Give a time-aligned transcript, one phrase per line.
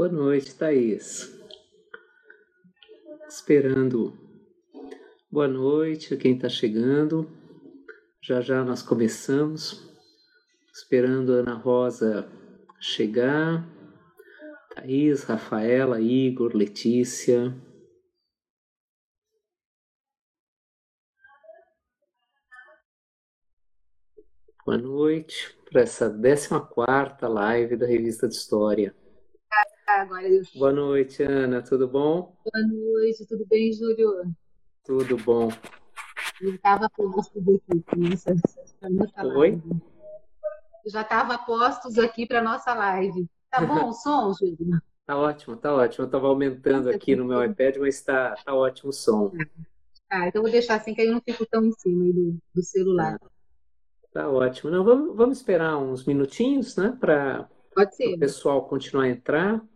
[0.00, 1.30] Boa noite, Thaís.
[3.28, 4.16] Esperando.
[5.30, 7.30] Boa noite quem está chegando.
[8.22, 9.94] Já já nós começamos.
[10.72, 12.26] Esperando Ana Rosa
[12.80, 13.68] chegar.
[14.74, 17.54] Thaís, Rafaela, Igor, Letícia.
[24.64, 28.94] Boa noite para essa 14 live da Revista de História.
[29.98, 30.42] Agora eu...
[30.54, 32.36] Boa noite, Ana, tudo bom?
[32.44, 34.22] Boa noite, tudo bem, Júlio?
[34.84, 35.48] Tudo bom.
[36.40, 37.82] Eu estava postos aqui
[38.78, 39.50] para nossa Oi?
[39.50, 39.82] live.
[40.84, 43.28] Eu já estava postos aqui para nossa live.
[43.50, 44.80] Tá bom o som, Júlio?
[45.04, 46.04] Tá ótimo, tá ótimo.
[46.04, 49.32] Eu estava aumentando aqui no meu iPad, mas está tá ótimo o som.
[50.08, 52.12] Ah, então eu vou deixar assim que aí eu não fico tão em cima aí
[52.12, 53.18] do, do celular.
[54.12, 54.70] Tá ótimo.
[54.70, 59.69] Não, vamos, vamos esperar uns minutinhos, né, para o pessoal continuar a entrar.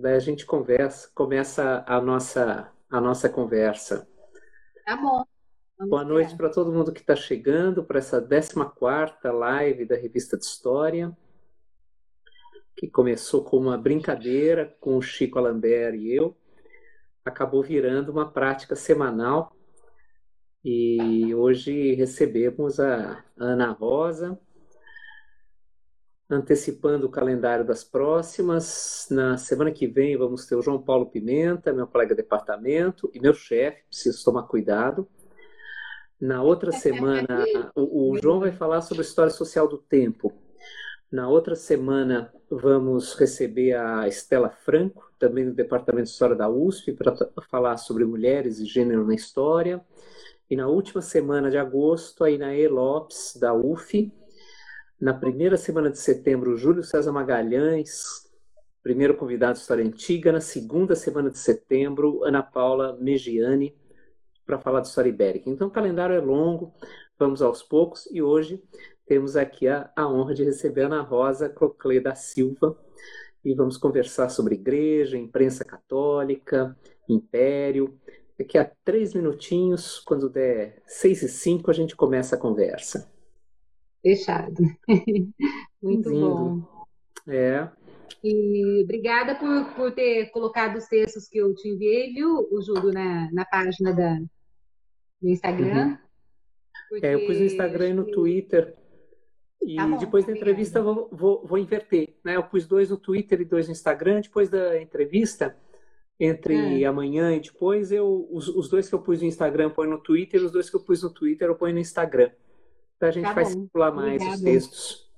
[0.00, 4.08] Daí a gente conversa, começa a nossa, a nossa conversa.
[4.86, 5.24] Tá bom.
[5.76, 10.38] Vamos Boa noite para todo mundo que está chegando para essa 14ª live da Revista
[10.38, 11.16] de História,
[12.76, 16.36] que começou com uma brincadeira com o Chico Alambert e eu,
[17.24, 19.52] acabou virando uma prática semanal.
[20.64, 24.38] E hoje recebemos a Ana Rosa,
[26.30, 29.06] antecipando o calendário das próximas.
[29.10, 33.20] Na semana que vem vamos ter o João Paulo Pimenta, meu colega de departamento e
[33.20, 35.08] meu chefe, preciso tomar cuidado.
[36.20, 40.32] Na outra semana, o, o João vai falar sobre a história social do tempo.
[41.10, 46.92] Na outra semana, vamos receber a Estela Franco, também do Departamento de História da USP,
[46.92, 47.16] para
[47.48, 49.80] falar sobre mulheres e gênero na história.
[50.50, 54.12] E na última semana de agosto, a Inaê Lopes, da UF.
[55.00, 58.28] Na primeira semana de setembro, Júlio César Magalhães,
[58.82, 60.32] primeiro convidado História Antiga.
[60.32, 63.78] Na segunda semana de setembro, Ana Paula Megiani,
[64.44, 65.48] para falar de História Ibérica.
[65.48, 66.74] Então, o calendário é longo,
[67.16, 68.08] vamos aos poucos.
[68.10, 68.60] E hoje
[69.06, 72.76] temos aqui a, a honra de receber Ana Rosa Cloclé da Silva.
[73.44, 76.76] E vamos conversar sobre igreja, imprensa católica,
[77.08, 77.96] império.
[78.36, 83.16] Daqui a três minutinhos, quando der seis e cinco, a gente começa a conversa.
[84.08, 84.54] Fechado.
[85.82, 86.20] Muito Lindo.
[86.20, 86.62] bom.
[87.26, 87.68] É,
[88.24, 92.90] E obrigada por, por ter colocado os textos que eu te enviei, viu, o Júlio,
[92.90, 94.14] na, na página da,
[95.20, 95.98] do Instagram.
[96.88, 98.74] Porque é, eu pus no Instagram e no Twitter.
[99.60, 102.16] E Tá bom, depois da entrevista vou, vou, vou inverter.
[102.24, 102.36] Né?
[102.36, 104.22] Eu pus dois no Twitter e dois no Instagram.
[104.22, 105.54] Depois da entrevista,
[106.18, 106.88] entre Ah.
[106.88, 110.02] amanhã e depois, eu, os, os dois que eu pus no Instagram eu ponho no
[110.02, 112.30] Twitter, os dois que eu pus no Twitter eu ponho no Instagram.
[112.98, 114.42] Então a gente Tá vai bom, circular mais os obrigada.
[114.44, 115.08] textos.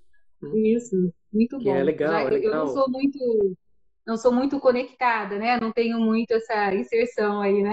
[0.54, 1.74] Isso, muito Que bom.
[1.74, 2.66] é legal, Já- é eu- Eu legal.
[2.66, 3.56] não sou muito,
[4.06, 5.58] não sou muito conectada, né?
[5.58, 7.72] Não tenho muito essa inserção aí, né?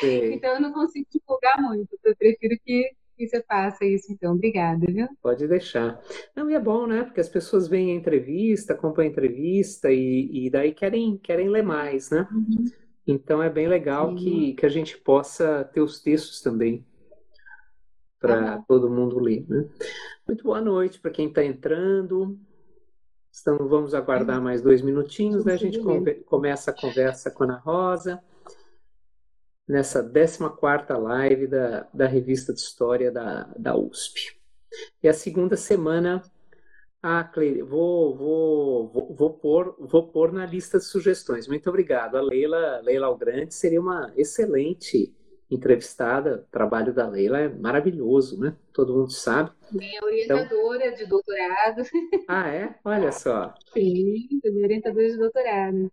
[0.00, 0.34] Sei.
[0.42, 1.88] Então eu não consigo divulgar muito.
[2.04, 4.34] Eu prefiro que, que você faça isso, então.
[4.34, 5.06] Obrigada, viu?
[5.22, 6.00] Pode deixar.
[6.34, 7.02] Não, e é bom, né?
[7.04, 11.62] Porque as pessoas veem a entrevista, acompanham a entrevista e, e daí querem, querem ler
[11.62, 12.26] mais, né?
[13.06, 14.16] Então é bem legal Sim.
[14.16, 16.84] que, que a gente possa ter os textos também
[18.20, 18.64] para Tá bom.
[18.66, 19.68] todo mundo ler, né?
[20.26, 22.38] Muito boa noite para quem está entrando.
[23.38, 27.46] Então, vamos aguardar mais dois minutinhos, daí a gente conver- começa a conversa com a
[27.46, 28.22] Ana Rosa,
[29.68, 34.36] nessa 14ª live da, da Revista de História da, da USP.
[35.02, 36.22] E a segunda semana,
[37.02, 41.46] ah, Cleide, vou, vou, vou, vou, pôr, vou pôr na lista de sugestões.
[41.46, 42.16] Muito obrigado.
[42.16, 45.14] A Leila, Leila Algrande seria uma excelente
[45.50, 46.44] entrevistada.
[46.46, 48.54] O trabalho da Leila é maravilhoso, né?
[48.72, 49.50] Todo mundo sabe.
[49.72, 51.82] Minha orientadora de doutorado.
[52.28, 52.74] Ah, é?
[52.84, 53.54] Olha só.
[53.72, 55.92] Sim, minha orientadora de doutorado.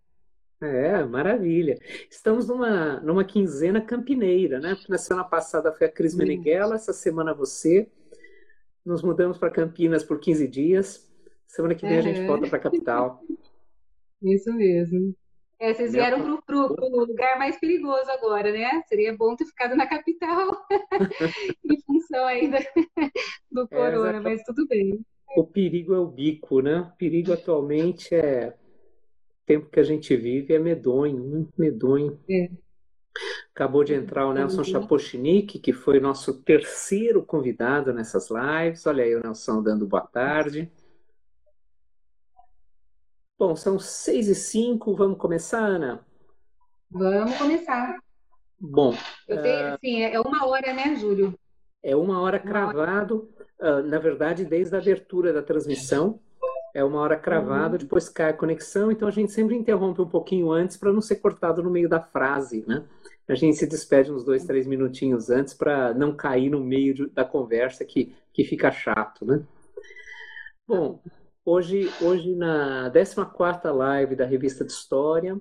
[0.60, 1.78] É, maravilha.
[2.10, 4.74] Estamos numa, numa quinzena campineira, né?
[4.74, 6.14] Porque na semana passada foi a Cris.
[6.14, 7.88] Meneghella, essa semana você.
[8.84, 11.10] Nos mudamos para Campinas por 15 dias.
[11.46, 13.22] Semana que vem a gente volta para a capital.
[14.22, 15.14] Isso mesmo.
[15.64, 18.82] É, vocês Meu- vieram para o lugar mais perigoso agora, né?
[18.86, 20.54] Seria bom ter ficado na capital,
[21.64, 22.58] em função ainda
[23.50, 24.24] do corona, exato.
[24.24, 25.00] mas tudo bem.
[25.34, 26.80] O perigo é o bico, né?
[26.80, 28.48] O perigo atualmente é.
[28.50, 31.46] O tempo que a gente vive é medonho, né?
[31.56, 32.20] medonho.
[32.28, 32.50] É.
[33.54, 34.64] Acabou de entrar o Nelson.
[34.64, 38.86] Chapochinic, que foi nosso terceiro convidado nessas lives.
[38.86, 40.70] Olha aí o Nelson dando boa tarde.
[43.38, 46.06] Bom, são seis e cinco, vamos começar, Ana?
[46.90, 47.98] Vamos começar.
[48.60, 48.94] Bom,
[49.28, 51.38] Eu tenho, assim, é uma hora, né, Júlio?
[51.82, 52.74] é uma hora Uma hora.
[52.74, 53.28] cravado,
[53.60, 56.20] ah, na verdade, desde a abertura da transmissão.
[56.74, 57.78] É uma hora cravada, uhum.
[57.78, 61.16] depois cai a conexão, então a gente sempre interrompe um pouquinho antes para não ser
[61.16, 62.84] cortado no meio da frase, né?
[63.28, 67.06] A gente se despede uns dois, três minutinhos antes para não cair no meio de,
[67.10, 69.42] da conversa que, que fica chato, né?
[70.66, 71.00] Bom,
[71.44, 75.40] hoje, hoje na 14ª live da Revista de História,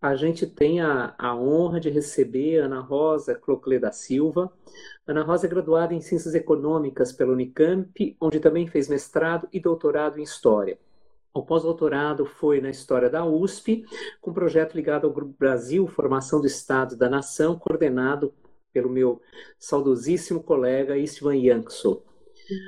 [0.00, 4.52] a gente tem a, a honra de receber Ana Rosa Cloclé da Silva.
[5.06, 10.18] Ana Rosa é graduada em Ciências Econômicas pela Unicamp, onde também fez mestrado e doutorado
[10.18, 10.78] em História.
[11.34, 13.84] O pós-doutorado foi na História da USP,
[14.20, 18.32] com um projeto ligado ao Grupo Brasil, Formação do Estado da Nação, coordenado
[18.72, 19.20] pelo meu
[19.58, 22.02] saudosíssimo colega Istvan Yankso.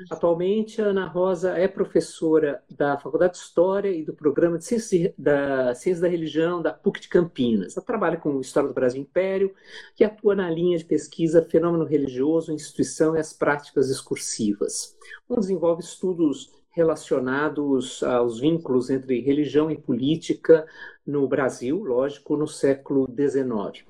[0.09, 5.13] Atualmente, a Ana Rosa é professora da Faculdade de História e do Programa de Ciência
[5.17, 7.75] da, Ciência da Religião da PUC de Campinas.
[7.75, 9.53] Ela trabalha com História do Brasil Império
[9.99, 14.95] e atua na linha de pesquisa Fenômeno Religioso, Instituição e as Práticas Discursivas,
[15.29, 20.65] onde desenvolve estudos relacionados aos vínculos entre religião e política
[21.05, 23.85] no Brasil, lógico, no século XIX.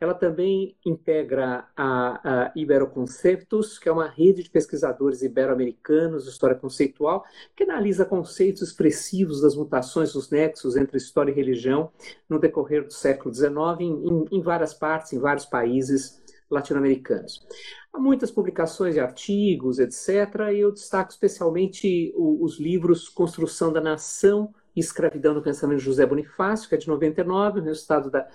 [0.00, 6.56] Ela também integra a, a Iberoconceptos, que é uma rede de pesquisadores ibero-americanos de história
[6.56, 7.24] conceitual,
[7.56, 11.90] que analisa conceitos expressivos das mutações dos nexos entre história e religião
[12.28, 13.50] no decorrer do século XIX
[13.80, 17.46] em, em, várias partes, em vários países latino-americanos.
[17.92, 24.54] Há muitas publicações de artigos, etc., e eu destaco especialmente os livros Construção da Nação
[24.54, 28.26] e Escravidão no Pensamento de José Bonifácio, que é de 99, o resultado da,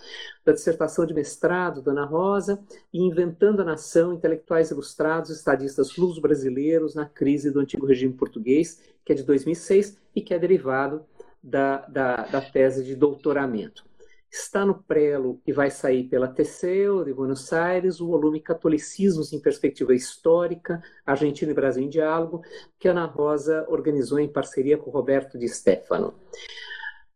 [0.45, 2.59] da dissertação de mestrado da Ana Rosa,
[2.93, 9.13] e Inventando a Nação, Intelectuais Ilustrados, Estadistas Luso-Brasileiros na Crise do Antigo Regime Português, que
[9.13, 11.05] é de 2006 e que é derivado
[11.41, 13.86] da, da, da tese de doutoramento.
[14.29, 19.39] Está no prelo e vai sair pela Teseu, de Buenos Aires, o volume Catolicismos em
[19.39, 22.41] Perspectiva Histórica, Argentina e Brasil em Diálogo,
[22.77, 26.13] que Ana Rosa organizou em parceria com Roberto de Stefano.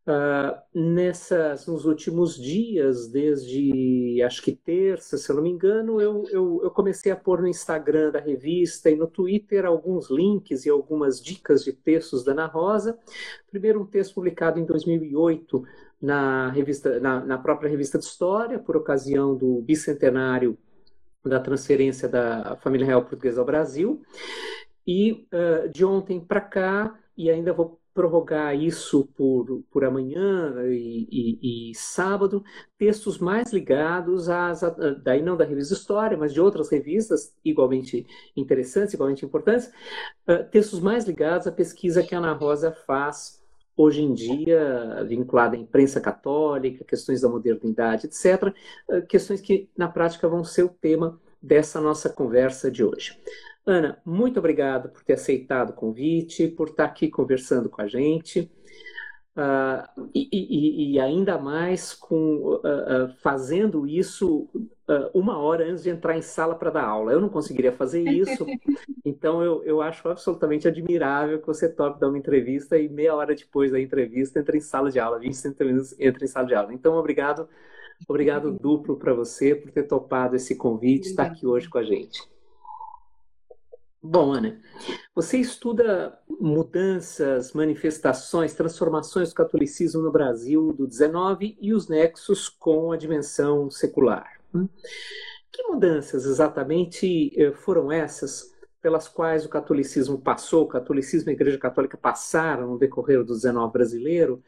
[0.02, 6.24] Uh, nessas, nos últimos dias, desde acho que terça, se eu não me engano, eu,
[6.32, 10.72] eu, eu, comecei a pôr no Instagram da revista e no Twitter alguns links e
[10.72, 12.98] algumas dicas de textos da Ana Rosa.
[13.52, 15.64] Primeiro, um texto publicado em 2008
[16.02, 20.58] na, revista, na, na própria revista de História, por ocasião do bicentenário
[21.24, 24.02] da transferência da família real portuguesa ao Brasil.
[24.86, 31.08] E uh, de ontem para cá, e ainda vou prorrogar isso por, por amanhã e,
[31.12, 32.44] e, e, sábado,
[32.78, 34.62] textos mais ligados às,
[35.04, 39.68] daí não da revista História, mas de outras revistas igualmente interessantes, igualmente importantes,
[40.28, 43.41] uh, textos mais ligados à pesquisa que a Ana Rosa faz
[43.76, 48.54] hoje em dia vinculada à imprensa católica, questões da modernidade, etc.,
[48.90, 53.18] uh, questões que na prática vão ser o tema dessa nossa conversa de hoje.
[53.66, 58.52] Ana, muito obrigado por ter aceitado o convite, por estar aqui conversando com a gente.
[59.36, 64.50] Uh, e, e, e, ainda mais com uh, uh, fazendo isso
[65.14, 67.14] uma hora antes de entrar em sala para dar aula.
[67.14, 68.46] Eu não conseguiria fazer isso,
[69.06, 73.34] então eu, eu acho absolutamente admirável que você tope dar uma entrevista e meia hora
[73.34, 76.74] depois da entrevista entra em sala de aula, 20 minutos entra em sala de aula.
[76.74, 77.48] Então, obrigado,
[78.06, 82.30] obrigado duplo para você por ter topado esse convite, estar aqui hoje com a gente.
[84.04, 84.60] Bom, Ana,
[85.14, 92.92] você estuda mudanças, manifestações, transformações do catolicismo no Brasil do 19 e os nexos com
[92.92, 94.42] a dimensão secular.
[94.52, 94.68] Né?
[95.52, 101.34] Que mudanças exatamente eh, foram essas pelas quais o catolicismo passou, o catolicismo e a
[101.34, 104.44] Igreja Católica passaram no decorrer do 19 brasileiro,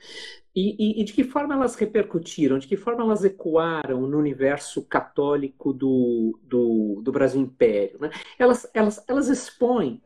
[0.56, 4.84] e, e, e, de que forma elas repercutiram, de que forma elas ecoaram no universo
[4.84, 8.00] católico do, do, do Brasil Império.
[8.00, 8.10] Né?
[8.38, 10.02] Elas, elas, elas expõem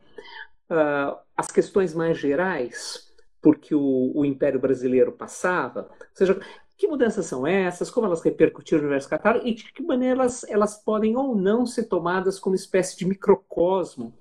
[0.70, 3.08] uh, as questões mais gerais
[3.42, 6.40] porque o, o Império Brasileiro passava, ou seja,
[6.78, 10.44] que mudanças são essas, como elas repercutiram no universo católico e de que maneira elas,
[10.44, 14.14] elas podem ou não ser tomadas como espécie de microcosmo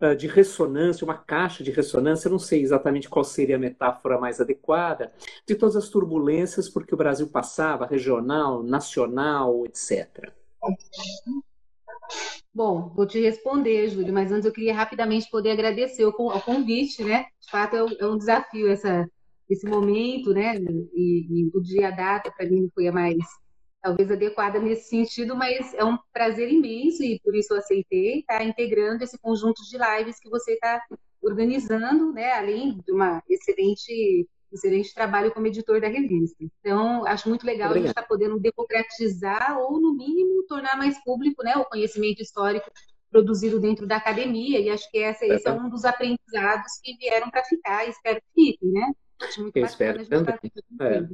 [0.00, 4.40] ah, de ressonância, uma caixa de ressonância, não sei exatamente qual seria a metáfora mais
[4.40, 5.12] adequada,
[5.46, 10.32] de todas as turbulências por que o Brasil passava, regional, nacional, etc.
[12.52, 17.26] Bom, vou te responder, Júlio, mas antes eu queria rapidamente poder agradecer o convite, né?
[17.40, 19.08] De fato, é, é um desafio essa,
[19.48, 20.56] esse momento, né?
[20.94, 23.18] E, e o dia, a data, para mim, foi a mais
[23.82, 28.38] talvez adequada nesse sentido, mas é um prazer imenso e por isso eu aceitei estar
[28.38, 30.80] tá integrando esse conjunto de lives que você está
[31.20, 36.36] organizando, né, além de uma excelente excelente trabalho como editor da revista.
[36.40, 37.76] Então, acho muito legal Obrigado.
[37.76, 42.22] a gente estar tá podendo democratizar ou, no mínimo, tornar mais público né, o conhecimento
[42.22, 42.70] histórico
[43.10, 47.30] produzido dentro da academia, e acho que essa, esse é um dos aprendizados que vieram
[47.30, 48.92] para ficar, espero que fiquem, né?
[49.24, 50.36] Acho muito Eu espero também.
[50.80, 51.08] É.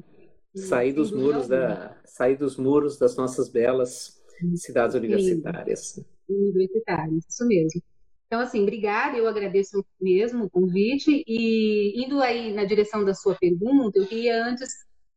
[0.54, 4.20] Sair dos muros da, sair dos muros das nossas belas
[4.56, 6.04] cidades universitárias.
[6.28, 7.82] Universitárias, isso mesmo.
[8.26, 11.24] Então, assim, obrigada, eu agradeço mesmo o convite.
[11.26, 14.68] E indo aí na direção da sua pergunta, eu queria antes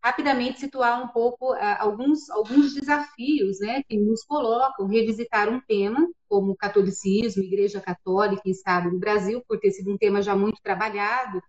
[0.04, 6.06] rapidamente situar um pouco uh, alguns, alguns desafios né, que nos colocam revisitar um tema
[6.28, 10.62] como catolicismo, Igreja Católica e Estado no Brasil, por ter sido um tema já muito
[10.62, 11.42] trabalhado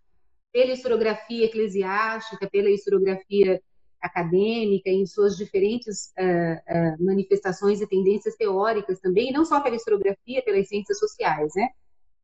[0.55, 3.61] pela historiografia eclesiástica, pela historiografia
[4.01, 10.45] acadêmica, em suas diferentes uh, uh, manifestações e tendências teóricas também, não só pela historiografia,
[10.45, 11.71] pelas ciências sociais, né?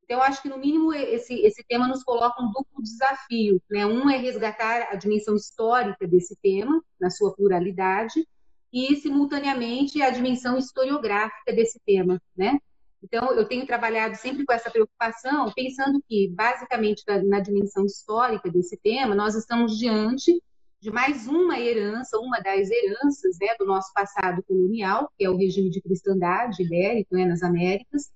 [0.04, 3.60] Então, acho que, no mínimo, esse, esse tema nos coloca um duplo desafio.
[3.70, 3.86] Né?
[3.86, 8.26] Um é resgatar a dimensão histórica desse tema, na sua pluralidade,
[8.72, 12.20] e, simultaneamente, a dimensão historiográfica desse tema.
[12.36, 12.58] Né?
[13.02, 18.76] Então, eu tenho trabalhado sempre com essa preocupação, pensando que, basicamente, na dimensão histórica desse
[18.76, 20.42] tema, nós estamos diante
[20.80, 25.36] de mais uma herança, uma das heranças né, do nosso passado colonial, que é o
[25.36, 28.10] regime de cristandade ibérico né, nas Américas,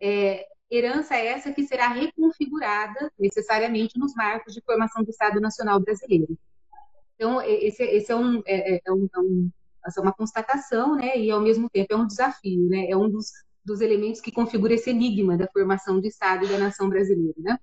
[0.00, 6.36] é, herança essa que será reconfigurada necessariamente nos marcos de formação do Estado Nacional Brasileiro.
[7.14, 9.50] Então, esse, esse é, um, é, é, é um, é um,
[9.86, 13.08] essa é uma constatação, né, e ao mesmo tempo é um desafio, né, é um
[13.08, 13.30] dos,
[13.68, 17.58] dos elementos que configura esse enigma da formação do Estado e da nação brasileira, né.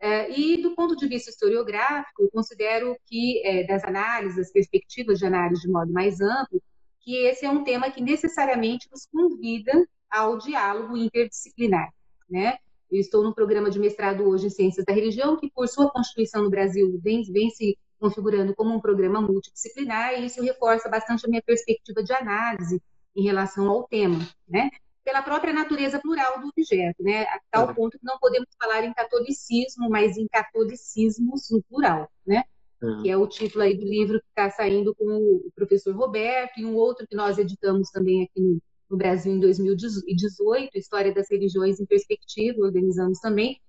[0.00, 5.20] É, e do ponto de vista historiográfico, eu considero que, é, das análises, das perspectivas
[5.20, 6.60] de análise de modo mais amplo,
[7.00, 9.72] que esse é um tema que necessariamente nos convida
[10.10, 11.88] ao diálogo interdisciplinar
[12.32, 12.56] né?
[12.90, 16.42] Eu estou no programa de mestrado hoje em Ciências da Religião, que por sua constituição
[16.42, 21.28] no Brasil vem, vem se configurando como um programa multidisciplinar, e isso reforça bastante a
[21.28, 22.82] minha perspectiva de análise
[23.14, 24.18] em relação ao tema,
[24.48, 24.70] né?
[25.04, 27.24] Pela própria natureza plural do objeto, né?
[27.24, 27.74] A tal uhum.
[27.74, 32.44] ponto que não podemos falar em catolicismo, mas em catolicismos no plural, né?
[32.80, 33.02] Uhum.
[33.02, 36.64] Que é o título aí do livro que está saindo com o professor Roberto e
[36.64, 41.80] um outro que nós editamos também aqui no, no Brasil em 2018, História das Religiões
[41.80, 43.60] em Perspectiva, organizamos também,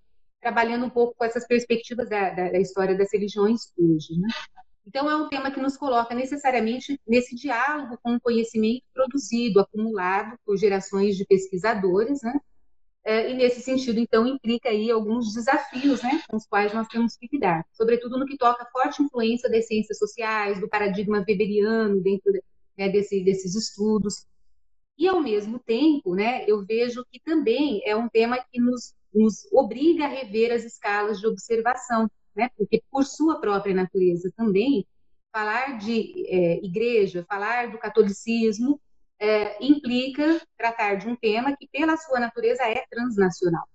[0.41, 4.19] trabalhando um pouco com essas perspectivas da, da, da história das religiões hoje.
[4.19, 4.29] Né?
[4.85, 10.37] Então, é um tema que nos coloca necessariamente nesse diálogo com o conhecimento produzido, acumulado
[10.45, 12.39] por gerações de pesquisadores, né?
[13.05, 17.17] É, e nesse sentido, então, implica aí alguns desafios, né, com os quais nós temos
[17.17, 22.01] que lidar, sobretudo no que toca à forte influência das ciências sociais, do paradigma weberiano
[22.01, 22.31] dentro
[22.77, 24.25] né, desse, desses estudos,
[24.97, 29.51] e, ao mesmo tempo, né, eu vejo que também é um tema que nos, nos
[29.51, 34.85] obriga a rever as escalas de observação, né, porque, por sua própria natureza também,
[35.31, 38.79] falar de é, igreja, falar do catolicismo,
[39.19, 43.67] é, implica tratar de um tema que, pela sua natureza, é transnacional,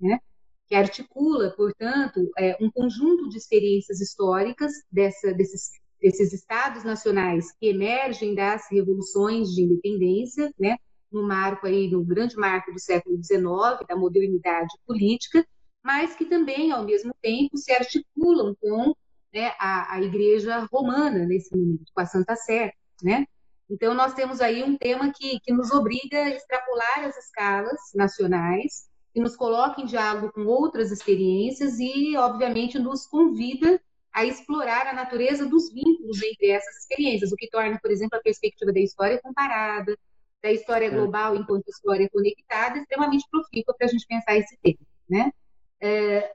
[0.00, 0.18] né?
[0.66, 7.68] que articula, portanto, é, um conjunto de experiências históricas dessa, desses desses estados nacionais que
[7.68, 10.76] emergem das revoluções de independência, né,
[11.12, 15.46] no marco aí, no grande marco do século XIX, da modernidade política,
[15.82, 18.94] mas que também, ao mesmo tempo, se articulam com
[19.32, 22.72] né, a, a Igreja Romana nesse momento, com a Santa Sé,
[23.02, 23.26] né?
[23.70, 28.88] Então, nós temos aí um tema que, que nos obriga a extrapolar as escalas nacionais,
[29.14, 33.80] que nos coloca em diálogo com outras experiências e, obviamente, nos convida
[34.12, 38.22] a explorar a natureza dos vínculos entre essas experiências, o que torna, por exemplo, a
[38.22, 39.96] perspectiva da história comparada,
[40.42, 40.90] da história é.
[40.90, 45.32] global enquanto história conectada, extremamente profícua para a gente pensar esse tema, né?
[45.80, 46.32] É...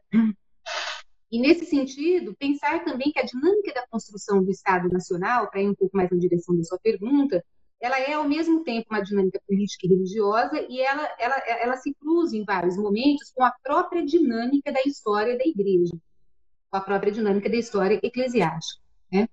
[1.31, 5.67] E nesse sentido, pensar também que a dinâmica da construção do Estado Nacional, para ir
[5.67, 7.43] um pouco mais na direção da sua pergunta,
[7.81, 11.93] ela é ao mesmo tempo uma dinâmica política e religiosa e ela, ela, ela se
[11.95, 15.97] cruza em vários momentos com a própria dinâmica da história da Igreja
[16.75, 18.83] com a própria dinâmica da história eclesiástica.
[19.11, 19.27] Né?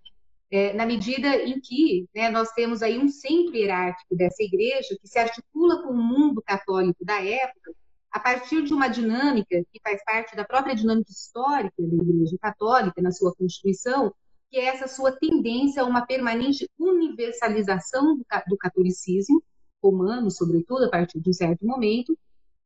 [0.50, 5.09] É, na medida em que né, nós temos aí um centro hierárquico dessa igreja que
[5.09, 7.73] se articula com o mundo católico da época
[8.12, 13.00] a partir de uma dinâmica que faz parte da própria dinâmica histórica da igreja católica
[13.00, 14.14] na sua constituição,
[14.50, 19.42] que é essa sua tendência a uma permanente universalização do, catolicismo
[19.83, 22.16] romano, sobretudo a partir de um certo momento,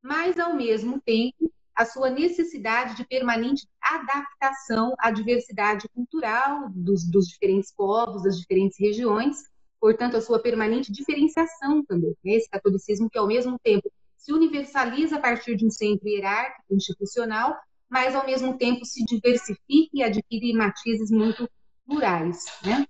[0.03, 7.29] mas ao mesmo tempo a sua necessidade de permanente adaptação à diversidade cultural dos, dos
[7.29, 9.45] diferentes povos, das diferentes regiões,
[9.79, 12.17] portanto, a sua permanente diferenciação também.
[12.25, 12.33] Né?
[12.33, 13.93] Esse catolicismo que, ao mesmo tempo,
[14.27, 17.57] se universaliza a partir de um centro hierárquico institucional,
[17.89, 21.49] mas, ao mesmo tempo, se diversifica e adquire matizes muito
[21.87, 22.45] plurais.
[22.65, 22.85] Né?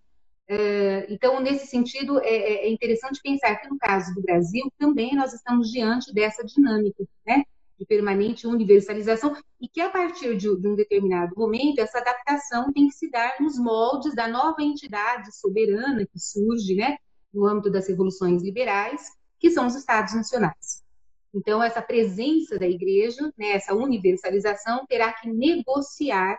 [0.49, 5.15] É, então, nesse sentido, é, é, é, interessante pensar que no caso do Brasil também
[5.15, 7.45] nós estamos diante dessa dinâmica, né,
[7.79, 12.95] de permanente universalização e que a partir de um determinado momento essa adaptação tem que
[12.95, 16.97] se dar nos moldes da nova entidade soberana que surge, né,
[17.35, 20.86] no âmbito das revoluções liberais, que são os Estados nacionais.
[21.35, 26.39] Então, essa presença da Igreja, né, essa universalização, terá que negociar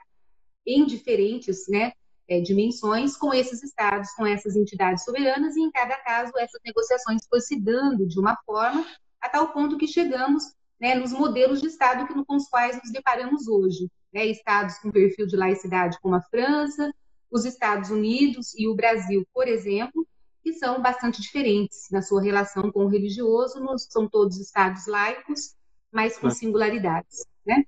[0.66, 1.94] em diferentes né,
[2.28, 7.26] é, dimensões com esses estados, com essas entidades soberanas, e em cada caso essas negociações
[7.30, 8.86] foram se dando de uma forma
[9.22, 10.44] a tal ponto que chegamos
[10.80, 13.90] né, nos modelos de Estado que, com os quais nos deparamos hoje.
[14.14, 16.94] Né, estados com perfil de laicidade como a França,
[17.30, 20.08] os Estados Unidos e o Brasil, por exemplo,
[20.48, 25.58] que são bastante diferentes na sua relação com o religioso, são todos estados laicos,
[25.92, 27.26] mas com singularidades.
[27.46, 27.66] Né?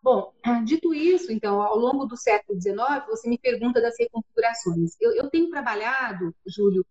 [0.00, 0.32] Bom,
[0.64, 4.92] dito isso, então, ao longo do século XIX, você me pergunta das reconfigurações.
[5.00, 6.86] Eu, eu tenho trabalhado, Júlio,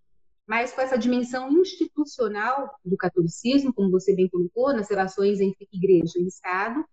[0.46, 6.20] mais com essa dimensão institucional do catolicismo, como você bem colocou, nas relações entre igreja
[6.20, 6.86] e Estado,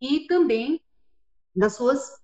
[0.00, 0.80] e também
[1.56, 2.20] das suas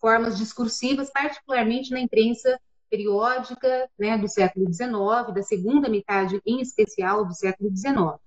[0.00, 7.24] formas discursivas, particularmente na imprensa periódica né, do século XIX, da segunda metade em especial
[7.24, 8.18] do século XIX.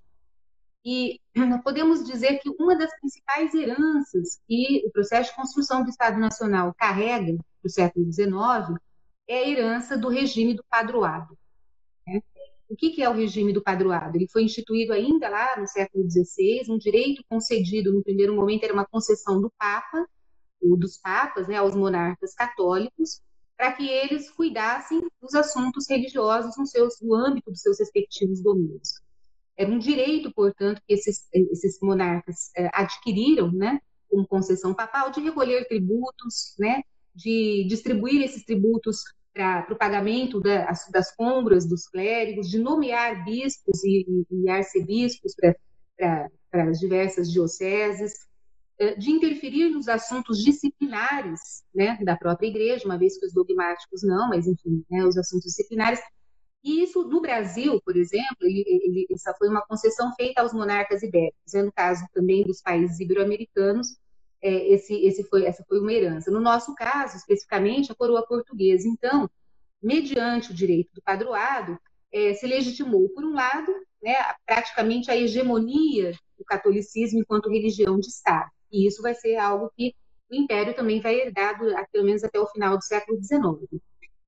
[0.84, 1.20] E
[1.63, 6.74] podemos dizer que uma das principais heranças que o processo de construção do Estado Nacional
[6.74, 8.80] carrega do século XIX
[9.27, 11.38] é a herança do regime do padroado.
[12.08, 12.22] Né?
[12.70, 14.18] O que é o regime do padroado?
[14.18, 18.74] Ele foi instituído ainda lá no século XVI, um direito concedido no primeiro momento era
[18.74, 20.06] uma concessão do Papa,
[20.62, 23.22] ou dos papas, né, aos monarcas católicos,
[23.62, 29.00] para que eles cuidassem dos assuntos religiosos no, seus, no âmbito dos seus respectivos domínios.
[29.56, 35.22] Era um direito, portanto, que esses, esses monarcas eh, adquiriram, né, como concessão papal, de
[35.22, 36.82] recolher tributos, né,
[37.13, 43.84] de distribuir esses tributos para o pagamento das, das compras dos clérigos, de nomear bispos
[43.84, 46.32] e, e arcebispos para
[46.68, 48.25] as diversas dioceses,
[48.98, 54.29] de interferir nos assuntos disciplinares né, da própria igreja, uma vez que os dogmáticos não,
[54.29, 56.00] mas enfim, né, os assuntos disciplinares,
[56.64, 61.01] e isso, no Brasil, por exemplo, ele, ele, essa foi uma concessão feita aos monarcas
[61.01, 61.64] ibéricos, né?
[61.64, 63.98] no caso também dos países ibero-americanos,
[64.42, 66.29] é, esse, esse foi, essa foi uma herança.
[66.29, 68.88] No nosso caso, especificamente, a coroa portuguesa.
[68.88, 69.29] Então,
[69.82, 71.79] mediante o direito do padroado,
[72.12, 74.14] é, se legitimou, por um lado, né,
[74.46, 78.51] praticamente a hegemonia do catolicismo enquanto religião de Estado.
[78.72, 79.94] E isso vai ser algo que
[80.29, 81.60] o Império também vai herdar,
[81.92, 83.81] pelo menos até o final do século XIX.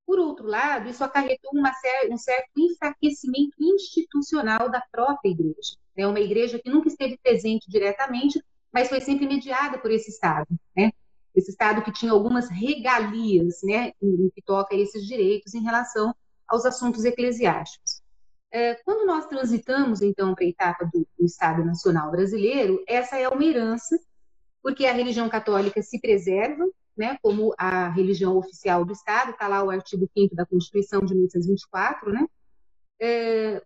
[0.06, 5.78] Por outro lado, isso acarretou um certo enfraquecimento institucional da própria igreja.
[5.96, 10.48] É uma igreja que nunca esteve presente diretamente, mas foi sempre mediada por esse Estado.
[10.76, 10.92] Né?
[11.34, 16.14] Esse Estado que tinha algumas regalias né, em que toca esses direitos em relação
[16.48, 18.04] aos assuntos eclesiásticos.
[18.52, 23.28] É, quando nós transitamos, então, para a etapa do, do Estado Nacional Brasileiro, essa é
[23.28, 24.00] uma herança,
[24.64, 26.66] porque a religião católica se preserva,
[26.98, 31.14] né, como a religião oficial do Estado, está lá o artigo 5 da Constituição de
[31.14, 32.26] 1924, né?
[33.02, 33.62] É,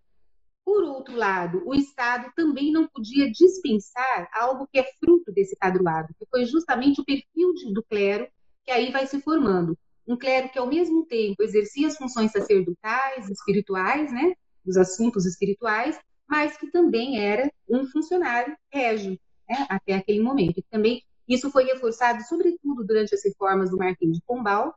[0.64, 6.14] por outro lado, o Estado também não podia dispensar algo que é fruto desse padroado,
[6.18, 8.26] que foi justamente o perfil de, do clero
[8.64, 9.78] que aí vai se formando.
[10.06, 14.34] Um clero que, ao mesmo tempo, exercia as funções sacerdotais, espirituais, né,
[14.66, 20.58] os assuntos espirituais, mas que também era um funcionário régio, né, até aquele momento.
[20.58, 24.74] E também isso foi reforçado, sobretudo, durante as reformas do Marquês de Pombal,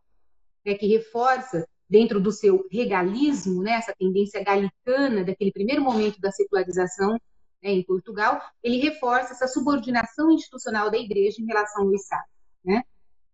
[0.66, 6.32] né, que reforça, dentro do seu regalismo, né, essa tendência galicana daquele primeiro momento da
[6.32, 7.12] secularização
[7.62, 12.24] né, em Portugal, ele reforça essa subordinação institucional da Igreja em relação ao Estado.
[12.64, 12.82] Né?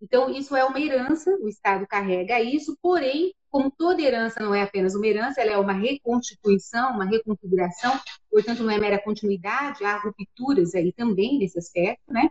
[0.01, 4.61] Então, isso é uma herança, o Estado carrega isso, porém, como toda herança não é
[4.61, 9.97] apenas uma herança, ela é uma reconstituição, uma reconfiguração, portanto, não é mera continuidade, há
[9.97, 12.29] rupturas aí também nesse aspecto, né?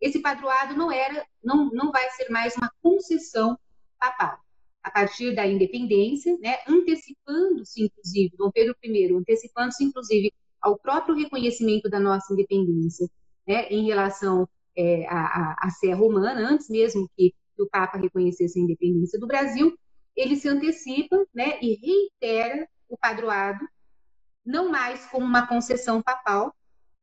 [0.00, 3.58] esse padroado não era, não, não vai ser mais uma concessão
[3.98, 4.38] papal.
[4.82, 11.90] A partir da independência, né, antecipando-se, inclusive, Dom Pedro I, antecipando-se, inclusive, ao próprio reconhecimento
[11.90, 13.08] da nossa independência,
[13.46, 18.62] né, em relação é, à, à Sé Romana, antes mesmo que o Papa reconhecesse a
[18.62, 19.76] independência do Brasil,
[20.18, 23.66] ele se antecipa né, e reitera o padroado,
[24.44, 26.54] não mais como uma concessão papal,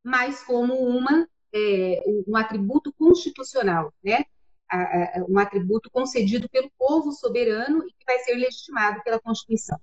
[0.04, 4.25] mas como uma é, um atributo constitucional, né?
[5.30, 9.80] um atributo concedido pelo povo soberano e que vai ser legitimado pela Constituição.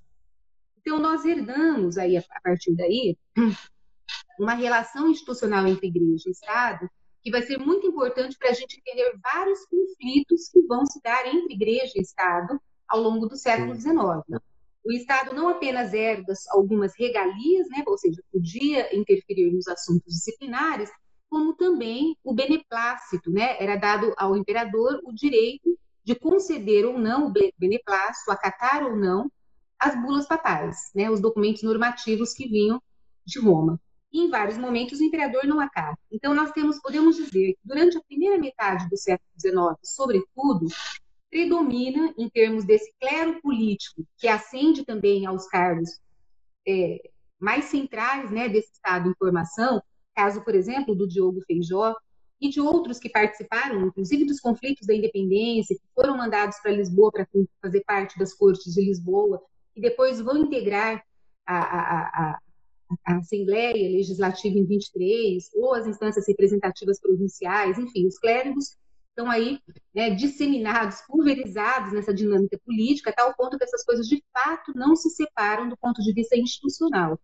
[0.79, 3.17] Então, nós herdamos aí, a partir daí,
[4.39, 6.91] uma relação institucional entre igreja e Estado
[7.23, 11.25] que vai ser muito importante para a gente entender vários conflitos que vão se dar
[11.27, 12.61] entre igreja e Estado
[12.93, 14.43] ao longo do século XIX.
[14.85, 20.91] o Estado não apenas herda algumas regalias, né, ou seja, podia interferir nos assuntos disciplinares,
[21.31, 27.29] como também o beneplácito, né, era dado ao imperador o direito de conceder ou não
[27.29, 29.33] o beneplácito, acatar ou não
[29.79, 32.83] as bulas papais, né, os documentos normativos que vinham
[33.25, 33.81] de Roma.
[34.13, 35.99] E em vários momentos o imperador não acata.
[36.11, 40.67] Então nós temos, podemos dizer que durante a primeira metade do século XIX, sobretudo,
[41.33, 45.99] predomina em termos desse clero político que ascende também aos cargos
[46.69, 49.83] é, mais centrais, né, desse estado em formação,
[50.15, 51.95] caso, por exemplo, do Diogo Feijó,
[52.39, 57.11] e de outros que participaram, inclusive dos conflitos da independência, que foram mandados para Lisboa
[57.11, 57.27] para
[57.63, 59.41] fazer parte das cortes de Lisboa,
[59.75, 61.03] e depois vão integrar
[61.47, 62.01] a, a,
[62.33, 62.39] a,
[63.07, 68.77] a Assembleia Legislativa em 23, ou as instâncias representativas provinciais, enfim, os clérigos
[69.13, 69.61] estão aí
[69.95, 74.97] né, disseminados, pulverizados nessa dinâmica política, a tal ponto que essas coisas de fato não
[74.97, 77.21] se separam do ponto de vista institucional.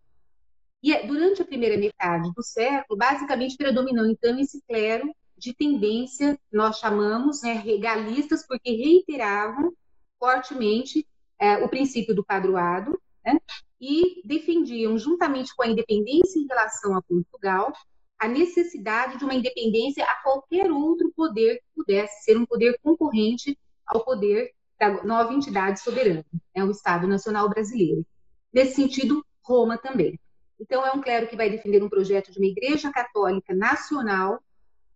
[0.81, 6.39] E é, durante a primeira metade do século, basicamente predominou então esse clero de tendência,
[6.51, 9.73] nós chamamos, né, regalistas, porque reiteravam
[10.17, 11.05] fortemente
[11.39, 13.39] é, o princípio do padroado, né,
[13.79, 17.73] e defendiam, juntamente com a independência em relação a Portugal,
[18.19, 23.57] a necessidade de uma independência a qualquer outro poder que pudesse ser um poder concorrente
[23.87, 28.05] ao poder da nova entidade soberana, é o Estado Nacional Brasileiro.
[28.53, 30.19] Nesse sentido, Roma também.
[30.59, 34.41] Então, é um clero que vai defender um projeto de uma igreja católica nacional,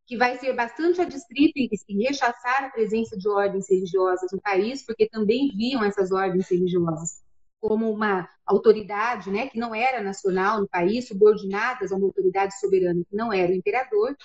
[0.06, 5.08] que vai ser bastante adstrito em rechaçar a presença de ordens religiosas no país, porque
[5.08, 7.23] também viam essas ordens religiosas
[7.64, 13.06] como uma autoridade né, que não era nacional no país, subordinadas a uma autoridade soberana
[13.10, 14.18] que não era o imperador.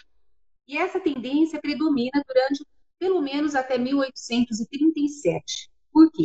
[0.66, 2.66] E essa tendência predomina durante
[2.98, 5.70] pelo menos até 1837.
[5.92, 6.24] Por quê?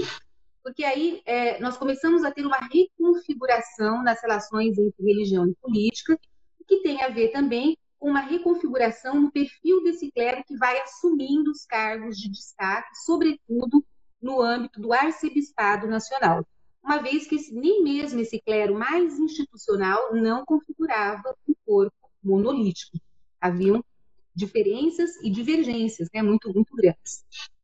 [0.63, 6.19] Porque aí é, nós começamos a ter uma reconfiguração das relações entre religião e política,
[6.67, 11.51] que tem a ver também com uma reconfiguração no perfil desse clero que vai assumindo
[11.51, 13.85] os cargos de destaque, sobretudo
[14.19, 16.43] no âmbito do arcebispado nacional
[16.83, 22.97] uma vez que nem mesmo esse clero mais institucional não configurava um corpo monolítico.
[23.39, 23.83] Haviam
[24.35, 27.23] diferenças e divergências né, muito, muito grandes.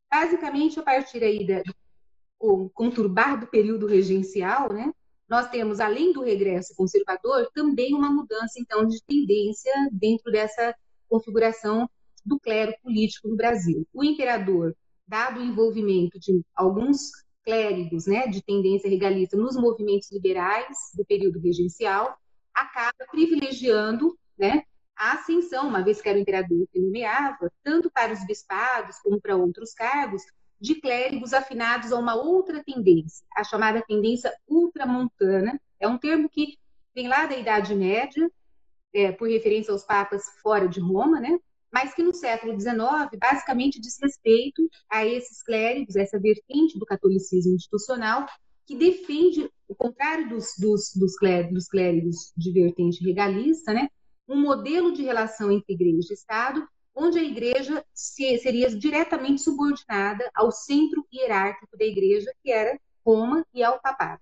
[0.10, 4.92] Basicamente, a partir aí do conturbado período regencial, né,
[5.28, 10.74] nós temos, além do regresso conservador, também uma mudança, então, de tendência dentro dessa
[11.08, 11.90] configuração
[12.26, 13.86] do clero político no Brasil.
[13.94, 14.76] O imperador,
[15.08, 17.12] dado o envolvimento de alguns
[17.44, 22.18] clérigos né, de tendência regalista nos movimentos liberais do período regencial,
[22.54, 24.64] acaba privilegiando né,
[24.96, 29.20] a ascensão, uma vez que era o imperador que nomeava, tanto para os bispados como
[29.20, 30.24] para outros cargos,
[30.60, 35.60] de clérigos afinados a uma outra tendência, a chamada tendência ultramontana.
[35.80, 36.58] É um termo que
[36.94, 38.30] vem lá da Idade Média,
[38.94, 41.40] é, por referência aos papas fora de Roma, né?
[41.72, 42.80] Mas que no século XIX
[43.20, 48.26] basicamente diz respeito a esses clérigos, essa vertente do catolicismo institucional,
[48.66, 53.90] que defende, o contrário dos, dos, dos, clérigos, dos clérigos de vertente regalista, né,
[54.28, 60.30] um modelo de relação entre igreja e Estado, onde a igreja se, seria diretamente subordinada
[60.36, 64.22] ao centro hierárquico da igreja, que era Roma e ao papado.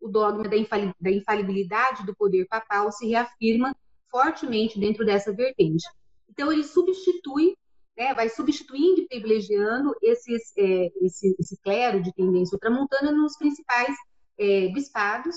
[0.00, 3.74] O dogma da infalibilidade do poder papal se reafirma
[4.10, 5.84] fortemente dentro dessa vertente.
[6.28, 7.56] Então, ele substitui,
[7.96, 13.94] né, vai substituindo e privilegiando esses, é, esse, esse, clero de tendência ultramontana nos principais
[14.38, 15.36] é, bispados.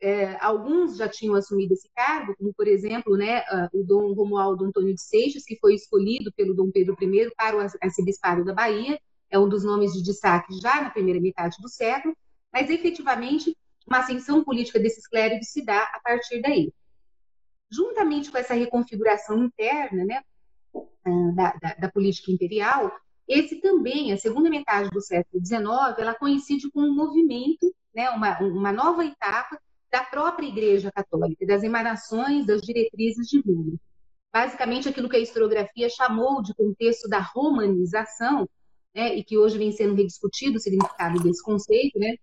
[0.00, 4.94] É, alguns já tinham assumido esse cargo, como, por exemplo, né, o Dom Romualdo Antônio
[4.94, 8.98] de Seixas, que foi escolhido pelo Dom Pedro I para o arcebispado da Bahia,
[9.30, 12.16] é um dos nomes de destaque já na primeira metade do século,
[12.52, 16.72] mas efetivamente uma ascensão política desses clérigos se dá a partir daí
[17.72, 20.22] juntamente com essa reconfiguração interna né,
[20.74, 22.92] ah, da, da, da, política imperial,
[23.26, 25.62] esse também, a segunda metade do século XIX,
[25.98, 29.58] ela coincide com um movimento, né, uma, uma nova etapa
[29.90, 33.78] da própria Igreja Católica, das emanações das diretrizes de Roma.
[34.32, 38.48] Basicamente, aquilo que a historiografia chamou de contexto da romanização,
[38.94, 42.16] né, e que hoje vem sendo rediscutido o significado desse conceito, né?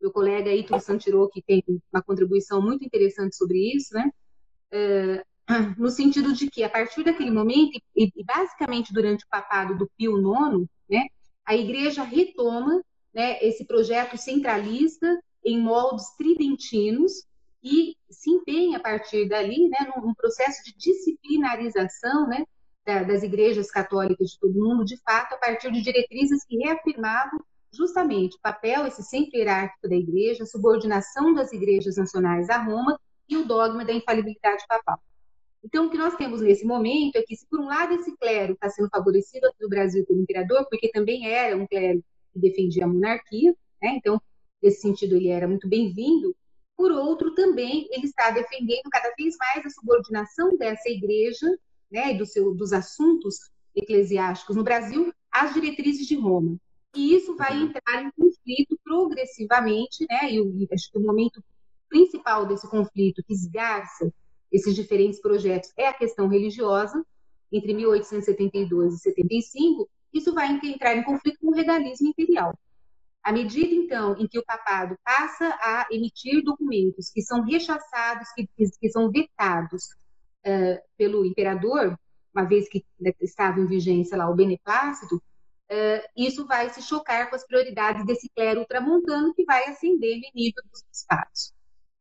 [0.00, 4.10] Meu colega Ítalo Santiró, que tem uma contribuição muito interessante sobre isso, né?
[4.72, 5.24] Eh,
[5.78, 9.90] no sentido de que, a partir daquele momento, e, e, basicamente durante o papado do
[9.96, 11.06] Pio IX, né,
[11.44, 12.82] a igreja retoma
[13.14, 15.06] né, esse projeto centralista
[15.44, 17.24] em moldes tridentinos
[17.62, 22.44] e se empenha a partir dali né, num, processo de disciplinarização né,
[22.84, 26.56] da, das igrejas católicas de todo o mundo, de fato, a partir de diretrizes que
[26.58, 27.40] reafirmavam
[27.72, 32.98] justamente o papel, esse centro hierárquico da igreja, a subordinação das igrejas nacionais a Roma
[33.28, 35.00] e o dogma da infalibilidade papal.
[35.64, 38.52] Então, o que nós temos nesse momento é que, se por um lado esse clero
[38.52, 42.88] está sendo favorecido no Brasil pelo imperador, porque também era um clero que defendia a
[42.88, 43.96] monarquia, né?
[43.96, 44.20] então,
[44.62, 46.36] nesse sentido, ele era muito bem-vindo,
[46.76, 51.46] por outro, também ele está defendendo cada vez mais a subordinação dessa igreja
[51.90, 56.56] né, do seu, dos assuntos eclesiásticos no Brasil às diretrizes de Roma.
[56.94, 57.68] E isso vai uhum.
[57.68, 61.42] entrar em conflito progressivamente, né, e, e acho que o momento
[61.88, 64.12] principal desse conflito que esgarça
[64.52, 67.04] esses diferentes projetos é a questão religiosa,
[67.52, 72.56] entre 1872 e 75, isso vai entrar em conflito com o regalismo imperial.
[73.22, 78.48] À medida, então, em que o papado passa a emitir documentos que são rechaçados, que,
[78.56, 79.84] que são vetados
[80.46, 81.98] uh, pelo imperador,
[82.32, 82.84] uma vez que
[83.20, 88.28] estava em vigência lá o beneplácito, uh, isso vai se chocar com as prioridades desse
[88.28, 91.55] clero ultramontano que vai ascender no nível dos bispados.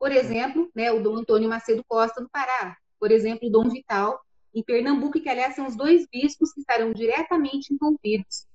[0.05, 2.77] Por exemplo, né, o Dom Antônio Macedo Costa, no Pará.
[2.99, 4.21] Por exemplo, o Dom Vital,
[4.53, 8.45] em Pernambuco, que, aliás, são os dois bispos que estarão diretamente envolvidos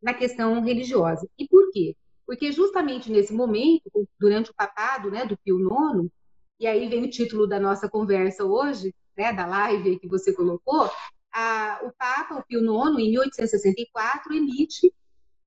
[0.00, 1.28] na questão religiosa.
[1.36, 1.96] E por quê?
[2.24, 6.08] Porque justamente nesse momento, durante o papado né, do Pio IX,
[6.60, 10.88] e aí vem o título da nossa conversa hoje, né, da live que você colocou,
[11.32, 14.94] a, o Papa, o Pio IX, em 1864, emite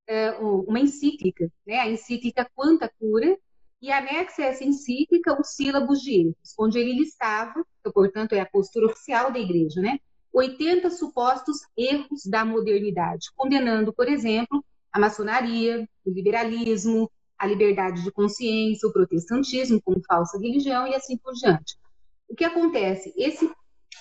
[0.07, 3.37] é, uma encíclica, né, a encíclica Quanta Cura,
[3.83, 8.85] e anexa essa encíclica os sílabos de erros, onde ele listava, portanto é a postura
[8.85, 9.99] oficial da Igreja, né,
[10.31, 18.11] 80 supostos erros da modernidade, condenando, por exemplo, a maçonaria, o liberalismo, a liberdade de
[18.11, 21.75] consciência, o protestantismo como falsa religião e assim por diante.
[22.29, 23.13] O que acontece?
[23.17, 23.51] Esse,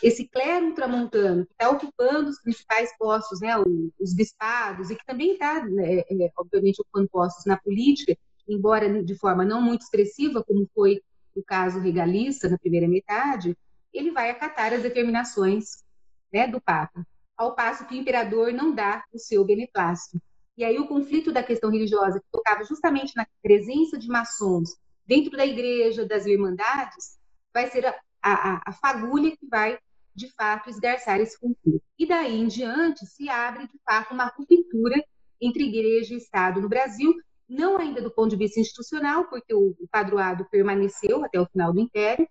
[0.00, 3.52] esse clero ultramontano que está ocupando os principais postos, né,
[3.98, 8.16] os bispados, e que também está, né, é, obviamente, ocupando postos na política,
[8.52, 11.00] embora de forma não muito expressiva, como foi
[11.34, 13.56] o caso regalista na primeira metade,
[13.92, 15.84] ele vai acatar as determinações
[16.32, 20.20] né, do Papa, ao passo que o imperador não dá o seu beneplácito.
[20.56, 25.36] E aí o conflito da questão religiosa, que tocava justamente na presença de maçons dentro
[25.36, 27.18] da igreja, das irmandades,
[27.52, 29.78] vai ser a, a, a fagulha que vai,
[30.14, 31.82] de fato, esgarçar esse conflito.
[31.98, 35.02] E daí em diante se abre, de fato, uma ruptura
[35.40, 37.14] entre igreja e Estado no Brasil,
[37.52, 41.80] não ainda do ponto de vista institucional, porque o, padroado permaneceu até o final do
[41.80, 42.26] Império,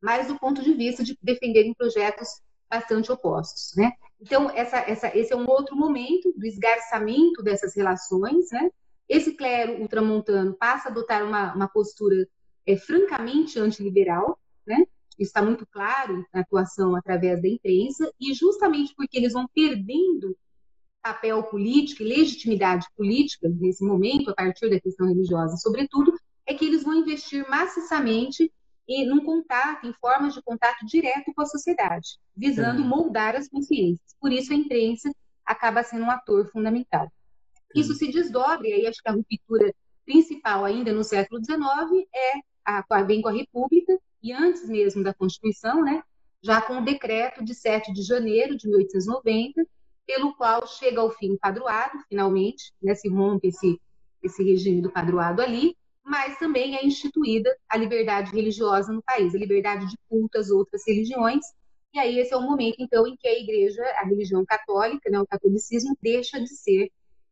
[0.00, 2.28] mas do ponto de vista de defenderem projetos
[2.68, 3.92] bastante opostos, né?
[4.20, 8.70] Então, essa, essa, esse é um outro momento do esgarçamento dessas relações, né?
[9.08, 12.28] Esse clero ultramontano passa a adotar uma, uma postura
[12.64, 14.86] é, francamente antiliberal, né?
[15.18, 20.36] Isso está muito claro na atuação através da imprensa, e justamente porque eles vão perdendo
[21.02, 26.12] papel político e legitimidade política nesse momento, a partir da questão religiosa, sobretudo,
[26.46, 28.52] é que eles vão investir maciçamente
[28.86, 34.16] e num contato, em formas de contato direto com a sociedade, visando moldar as consciências.
[34.20, 35.10] Por isso a imprensa
[35.46, 37.10] acaba sendo um ator fundamental.
[37.74, 39.72] Isso se desdobra, e aí acho que a ruptura
[40.04, 45.14] principal ainda no século XIX é a, vem com a República, e antes mesmo da
[45.14, 46.02] Constituição, né,
[46.42, 49.66] já com o decreto de 7 de janeiro de 1890,
[50.06, 53.80] pelo qual chega ao fim o padroado, finalmente, né, se rompe esse,
[54.22, 59.38] esse regime do padroado ali, mas também é instituída a liberdade religiosa no país, a
[59.38, 61.44] liberdade de culto às outras religiões.
[61.92, 65.20] E aí esse é o momento, então, em que a igreja, a religião católica, né,
[65.20, 66.90] o catolicismo, deixa de ser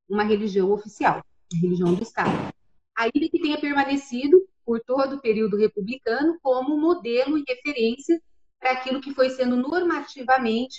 [0.08, 2.52] uma religião oficial, uma religião do Estado.
[2.96, 8.20] Ainda que tenha permanecido por todo o período republicano como modelo e referência
[8.58, 10.78] para aquilo que foi sendo normativamente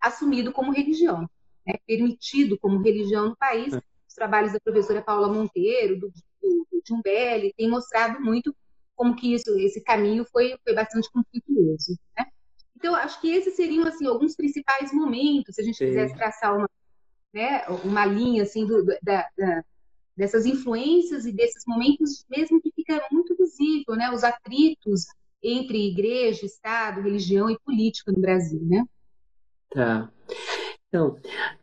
[0.00, 1.28] assumido como religião,
[1.66, 3.72] né, permitido como religião no país.
[3.72, 3.82] É.
[4.08, 6.12] Os trabalhos da professora Paula Monteiro, do
[6.82, 8.54] de um BL tem mostrado muito
[8.96, 11.98] como que isso, esse caminho foi, foi bastante conflituoso.
[12.18, 12.26] Né?
[12.76, 15.86] Então, acho que esses seriam assim alguns principais momentos, se a gente Sim.
[15.86, 16.68] quisesse traçar uma,
[17.32, 19.64] né, uma linha assim do, da, da,
[20.16, 25.06] dessas influências e desses momentos mesmo que fica muito visível, né, os atritos
[25.42, 28.84] entre igreja, Estado, religião e política no Brasil, né?
[29.70, 30.10] Tá.
[30.88, 31.16] Então,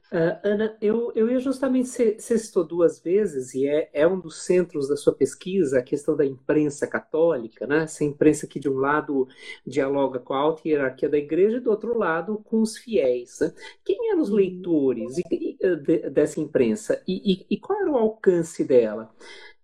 [0.10, 4.42] Uh, Ana, eu, eu ia justamente, você citou duas vezes, e é, é um dos
[4.46, 7.84] centros da sua pesquisa, a questão da imprensa católica, né?
[7.84, 9.28] Essa imprensa que, de um lado,
[9.66, 13.40] dialoga com a alta hierarquia da igreja, e do outro lado, com os fiéis.
[13.42, 13.54] Né?
[13.84, 19.14] Quem eram os leitores de, dessa imprensa e, e, e, qual era o alcance dela?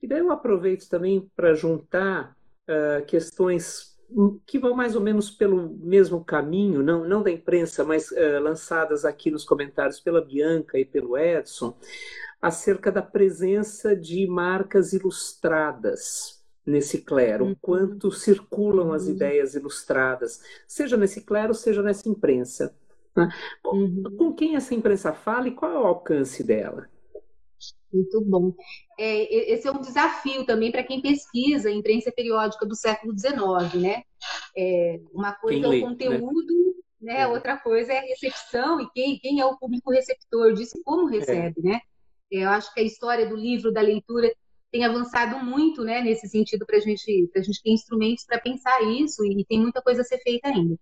[0.01, 2.35] E daí eu aproveito também para juntar
[2.67, 3.92] uh, questões
[4.45, 9.05] que vão mais ou menos pelo mesmo caminho, não, não da imprensa, mas uh, lançadas
[9.05, 11.75] aqui nos comentários pela Bianca e pelo Edson,
[12.41, 17.55] acerca da presença de marcas ilustradas nesse clero, uhum.
[17.61, 19.11] quanto circulam as uhum.
[19.11, 22.73] ideias ilustradas, seja nesse clero, seja nessa imprensa.
[23.15, 23.29] Né?
[23.65, 24.03] Uhum.
[24.17, 26.87] Com quem essa imprensa fala e qual é o alcance dela?
[27.93, 28.53] Muito bom.
[28.97, 33.81] É, esse é um desafio também para quem pesquisa a imprensa periódica do século XIX,
[33.81, 34.03] né?
[34.57, 35.89] É, uma coisa lê, é o né?
[35.89, 37.13] conteúdo, né?
[37.13, 37.21] né?
[37.21, 37.27] É.
[37.27, 41.05] Outra coisa é a recepção e quem, quem é o público receptor disso e como
[41.05, 41.69] recebe, é.
[41.69, 41.81] né?
[42.31, 44.33] Eu acho que a história do livro, da leitura,
[44.71, 46.01] tem avançado muito, né?
[46.01, 50.01] Nesse sentido, para gente, a gente ter instrumentos para pensar isso e tem muita coisa
[50.01, 50.75] a ser feita ainda.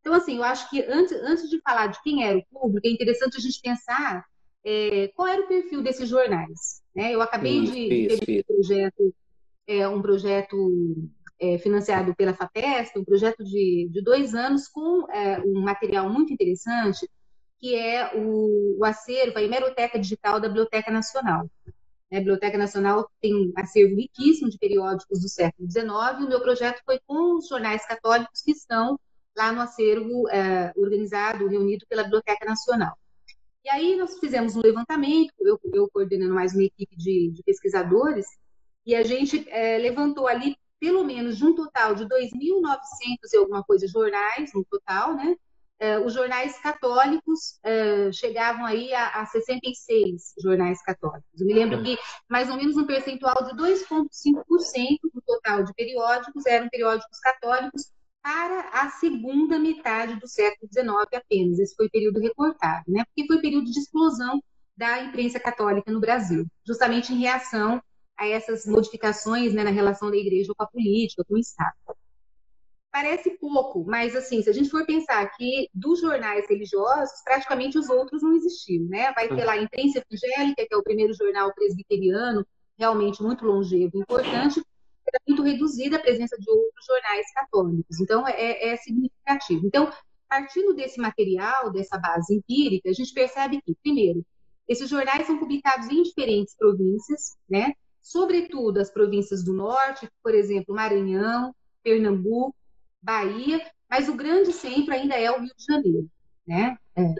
[0.00, 2.90] Então, assim, eu acho que antes, antes de falar de quem era o público, é
[2.90, 4.22] interessante a gente pensar
[4.70, 6.82] é, qual era o perfil desses jornais.
[6.94, 7.14] Né?
[7.14, 9.14] Eu acabei isso, de ter um projeto,
[9.66, 11.08] é, um projeto
[11.40, 16.34] é, financiado pela FAPESP, um projeto de, de dois anos com é, um material muito
[16.34, 17.08] interessante,
[17.58, 21.48] que é o, o acervo, a hemeroteca digital da Biblioteca Nacional.
[22.12, 25.88] A Biblioteca Nacional tem um acervo riquíssimo de periódicos do século XIX,
[26.20, 29.00] e o meu projeto foi com os jornais católicos que estão
[29.34, 32.94] lá no acervo é, organizado, reunido pela Biblioteca Nacional.
[33.64, 38.26] E aí nós fizemos um levantamento, eu, eu coordenando mais uma equipe de, de pesquisadores,
[38.86, 42.80] e a gente é, levantou ali pelo menos de um total de 2.900
[43.32, 45.36] e alguma coisa jornais, no total, né?
[45.80, 51.40] É, os jornais católicos é, chegavam aí a, a 66 jornais católicos.
[51.40, 51.96] Eu me lembro que
[52.28, 57.92] mais ou menos um percentual de 2,5% do total de periódicos eram periódicos católicos,
[58.28, 61.58] para a segunda metade do século XIX apenas.
[61.58, 63.02] Esse foi o período recortado, né?
[63.06, 64.42] Porque foi o período de explosão
[64.76, 67.82] da imprensa católica no Brasil, justamente em reação
[68.18, 71.74] a essas modificações né, na relação da igreja com a política, com o Estado.
[72.92, 77.88] Parece pouco, mas assim, se a gente for pensar que dos jornais religiosos, praticamente os
[77.88, 79.10] outros não existiam, né?
[79.14, 82.46] Vai ter lá a Imprensa Evangélica, que é o primeiro jornal presbiteriano,
[82.78, 84.62] realmente muito longevo e importante,
[85.08, 88.00] era muito reduzida a presença de outros jornais católicos.
[88.00, 89.66] Então, é, é significativo.
[89.66, 89.90] Então,
[90.28, 94.24] partindo desse material, dessa base empírica, a gente percebe que, primeiro,
[94.68, 97.72] esses jornais são publicados em diferentes províncias, né?
[98.02, 102.54] Sobretudo as províncias do norte, por exemplo, Maranhão, Pernambuco,
[103.02, 106.10] Bahia, mas o grande centro ainda é o Rio de Janeiro,
[106.46, 106.76] né?
[106.94, 107.14] É.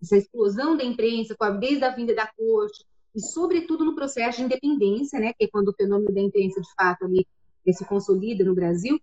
[0.00, 2.84] Essa explosão da imprensa, desde a vinda da corte,
[3.16, 6.68] e sobretudo no processo de independência, né, que é quando o fenômeno da imprensa de
[6.74, 7.26] fato ali
[7.72, 9.00] se consolida no Brasil,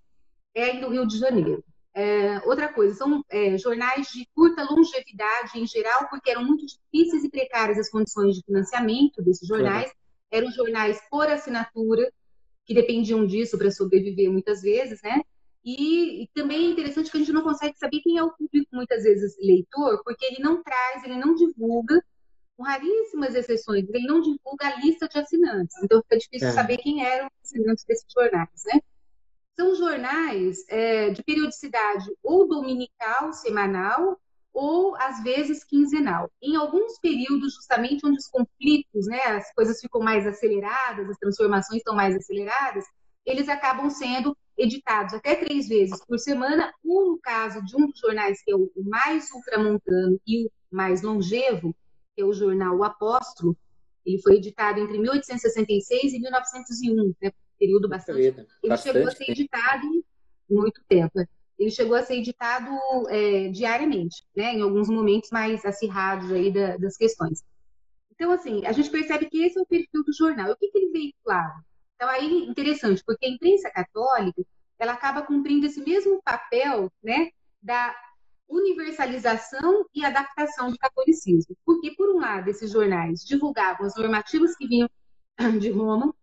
[0.54, 1.64] é no Rio de Janeiro.
[1.96, 7.24] É, outra coisa, são é, jornais de curta longevidade em geral, porque eram muito difíceis
[7.24, 9.92] e precárias as condições de financiamento desses jornais.
[10.32, 12.12] Eram jornais por assinatura,
[12.66, 15.22] que dependiam disso para sobreviver muitas vezes, né?
[15.66, 18.70] E, e, também é interessante que a gente não consegue saber quem é o público,
[18.74, 22.04] muitas vezes, leitor, porque ele não traz, ele não divulga
[22.56, 26.52] com raríssimas exceções, ele não divulga a lista de assinantes, então fica difícil é.
[26.52, 28.82] saber quem eram os assinantes desses jornais, né?
[29.56, 34.20] São jornais é, de periodicidade ou dominical, semanal,
[34.52, 36.30] ou às vezes quinzenal.
[36.42, 41.80] Em alguns períodos, justamente onde os conflitos, né, as coisas ficam mais aceleradas, as transformações
[41.80, 42.86] estão mais aceleradas,
[43.26, 48.00] eles acabam sendo editados até três vezes por semana, ou no caso de um dos
[48.00, 51.76] jornais que é o mais ultramontano e o mais longevo,
[52.16, 53.58] que é o jornal O Apóstolo,
[54.06, 58.20] ele foi editado entre 1866 e 1901, né, período bastante.
[58.20, 60.06] Ele bastante chegou a ser editado
[60.50, 61.12] muito tempo.
[61.16, 61.26] Né?
[61.58, 62.72] Ele chegou a ser editado
[63.10, 67.44] é, diariamente, né, em alguns momentos mais acirrados aí da, das questões.
[68.12, 70.52] Então, assim, a gente percebe que esse é o perfil do jornal.
[70.52, 71.64] O que, que ele veiculava?
[71.96, 74.44] Então, aí, interessante, porque a imprensa católica,
[74.78, 77.30] ela acaba cumprindo esse mesmo papel, né,
[77.62, 77.96] da
[78.48, 81.56] universalização e adaptação do catolicismo.
[81.66, 84.90] Porque, por um lado, esses jornais divulgavam as normativas que vinham
[85.60, 86.14] de Roma,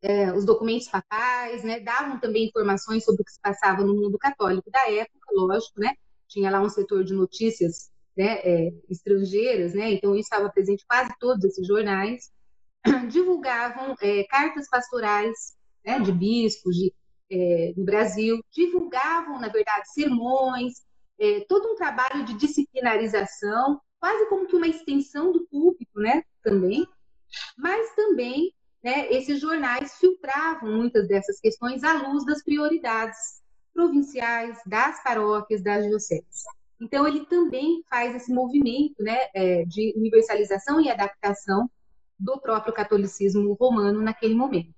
[0.00, 4.16] é, os documentos papais, né, davam também informações sobre o que se passava no mundo
[4.16, 5.94] católico da época, lógico, né,
[6.28, 10.86] tinha lá um setor de notícias né, é, estrangeiras, né, então isso estava presente em
[10.86, 12.30] quase todos esses jornais,
[13.10, 16.92] divulgavam é, cartas pastorais né, de bispos de,
[17.30, 20.74] é, no Brasil, divulgavam, na verdade, sermões,
[21.18, 26.86] é, todo um trabalho de disciplinarização, quase como que uma extensão do público, né, também,
[27.56, 28.52] mas também,
[28.82, 33.42] né, esses jornais filtravam muitas dessas questões à luz das prioridades
[33.74, 36.44] provinciais, das paróquias, das dioceses.
[36.80, 41.68] Então, ele também faz esse movimento né, é, de universalização e adaptação
[42.18, 44.74] do próprio catolicismo romano naquele momento.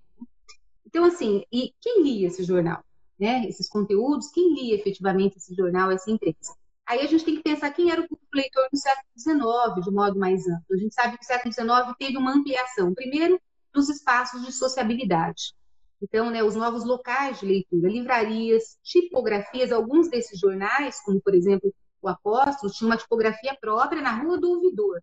[0.87, 2.83] Então, assim, e quem lia esse jornal?
[3.21, 6.55] Né, esses conteúdos, quem lia efetivamente esse jornal, essa imprensa?
[6.87, 9.91] Aí a gente tem que pensar quem era o público leitor no século XIX, de
[9.93, 10.75] modo mais amplo.
[10.75, 13.41] A gente sabe que o século XIX teve uma ampliação, primeiro,
[13.73, 15.55] dos espaços de sociabilidade.
[16.03, 21.73] Então, né, os novos locais de leitura, livrarias, tipografias, alguns desses jornais, como por exemplo
[22.03, 25.01] o Apóstolo, tinha uma tipografia própria na Rua do Ouvidor.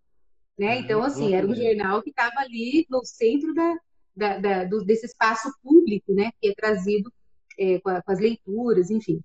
[0.57, 0.75] Né?
[0.75, 0.81] Uhum.
[0.81, 3.75] Então, assim, era um jornal que estava ali no centro da,
[4.15, 7.13] da, da, do, desse espaço público, né, que é trazido
[7.57, 9.21] é, com, a, com, as leituras, enfim.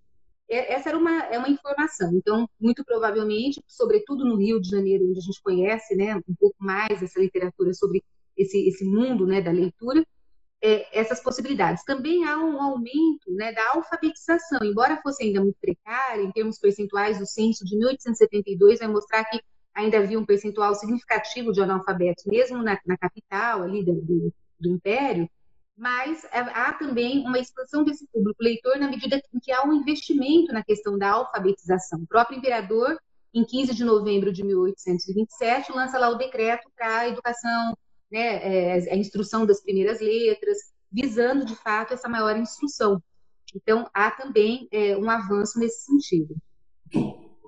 [0.49, 2.13] É, essa era uma, é uma informação.
[2.15, 6.57] Então, muito provavelmente, sobretudo no Rio de Janeiro, onde a gente conhece né, um pouco
[6.59, 8.03] mais essa literatura sobre
[8.37, 10.05] esse, esse mundo né, da leitura,
[10.63, 11.85] é, essas possibilidades.
[11.85, 17.21] Também há um aumento né, da alfabetização, embora fosse ainda muito precária, em termos percentuais,
[17.21, 19.41] o censo de 1872 vai mostrar que
[19.75, 24.69] ainda havia um percentual significativo de analfabetos, mesmo na, na capital ali do, do, do
[24.69, 25.29] Império,
[25.77, 30.53] mas há também uma expansão desse público leitor na medida em que há um investimento
[30.53, 32.01] na questão da alfabetização.
[32.01, 32.99] O próprio imperador,
[33.35, 37.77] em 15 de novembro de 1827, lança lá o decreto para a educação,
[38.11, 40.59] né, é, a instrução das primeiras letras,
[40.91, 43.03] visando, de fato, essa maior instrução.
[43.55, 46.37] Então, há também é, um avanço nesse sentido.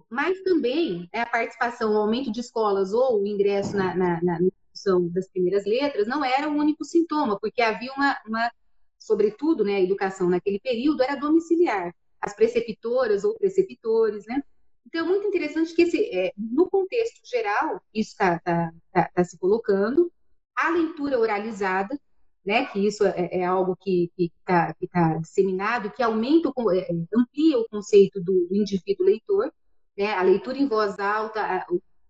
[0.09, 4.39] Mas também é, a participação, o aumento de escolas ou o ingresso na, na, na
[4.75, 8.51] instrução das primeiras letras não era o único sintoma, porque havia uma, uma
[8.99, 11.95] sobretudo, né, a educação naquele período era domiciliar.
[12.20, 14.43] As preceptoras ou preceptores, né?
[14.87, 19.25] Então, é muito interessante que, esse, é, no contexto geral, isso está tá, tá, tá
[19.25, 20.11] se colocando,
[20.57, 21.99] a leitura oralizada,
[22.45, 27.66] né, que isso é, é algo que está tá disseminado, que aumenta, é, amplia o
[27.68, 29.53] conceito do, do indivíduo leitor,
[29.97, 31.64] né, a leitura em voz alta, é,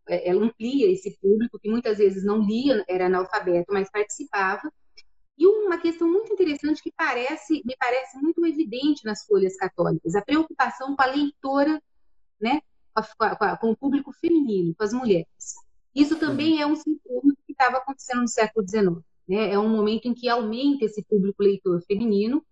[0.07, 4.73] ela amplia esse público que muitas vezes não lia, era analfabeto, mas participava.
[5.37, 10.23] E uma questão muito interessante que parece, me parece muito evidente nas folhas católicas, a
[10.23, 11.83] preocupação com a leitora,
[12.41, 12.61] né,
[13.61, 15.55] com o público feminino, com as mulheres.
[15.95, 19.05] Isso também é um sintoma que estava acontecendo no século XIX.
[19.29, 19.53] Né?
[19.53, 22.45] É um momento em que aumenta esse público leitor feminino.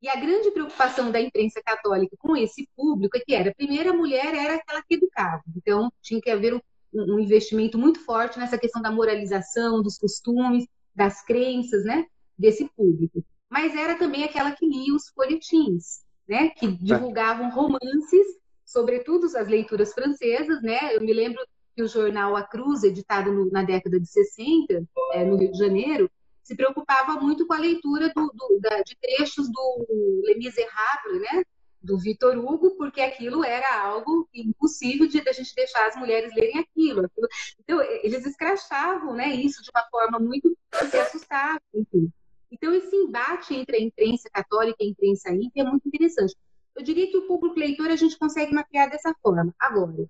[0.00, 3.96] E a grande preocupação da imprensa católica com esse público é que era, primeiro, a
[3.96, 5.42] mulher era aquela que educava.
[5.56, 6.60] Então, tinha que haver um,
[6.94, 12.06] um investimento muito forte nessa questão da moralização, dos costumes, das crenças, né,
[12.38, 13.24] desse público.
[13.50, 18.26] Mas era também aquela que lia os folhetins, né, que divulgavam romances,
[18.64, 20.96] sobretudo as leituras francesas, né?
[20.96, 25.24] Eu me lembro que o jornal A Cruz, editado no, na década de 60, é,
[25.24, 26.10] no Rio de Janeiro,
[26.42, 31.44] se preocupava muito com a leitura do, do, da, de trechos do Les Miserables, né?
[31.82, 36.58] Do Vitor Hugo, porque aquilo era algo impossível de a gente deixar as mulheres lerem
[36.58, 37.04] aquilo.
[37.04, 37.28] aquilo.
[37.58, 40.56] Então, eles escrachavam né, isso de uma forma muito
[40.90, 42.10] se assustava, enfim.
[42.50, 46.36] Então, esse embate entre a imprensa católica e a imprensa ímpia é muito interessante.
[46.76, 49.54] Eu diria que o público leitor a gente consegue mapear dessa forma.
[49.58, 50.06] Agora,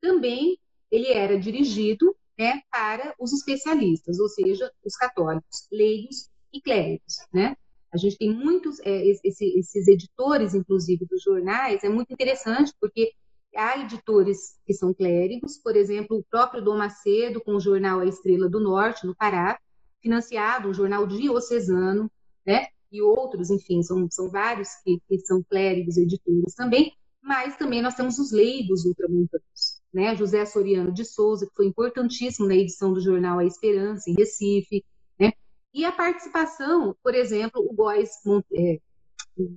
[0.00, 0.58] também
[0.90, 7.56] ele era dirigido né, para os especialistas, ou seja, os católicos, leigos e clérigos, né?
[7.94, 13.12] A gente tem muitos, é, esse, esses editores, inclusive, dos jornais, é muito interessante, porque
[13.54, 18.06] há editores que são clérigos, por exemplo, o próprio Dom Macedo, com o jornal A
[18.06, 19.60] Estrela do Norte, no Pará,
[20.02, 22.10] financiado, um jornal diocesano,
[22.44, 22.66] né?
[22.90, 26.92] E outros, enfim, são, são vários que, que são clérigos, editores também,
[27.22, 30.16] mas também nós temos os leigos ultramontanos, né?
[30.16, 34.84] José Soriano de Souza, que foi importantíssimo na edição do jornal A Esperança, em Recife?
[35.74, 38.10] E a participação, por exemplo, o Góes
[38.54, 38.78] é,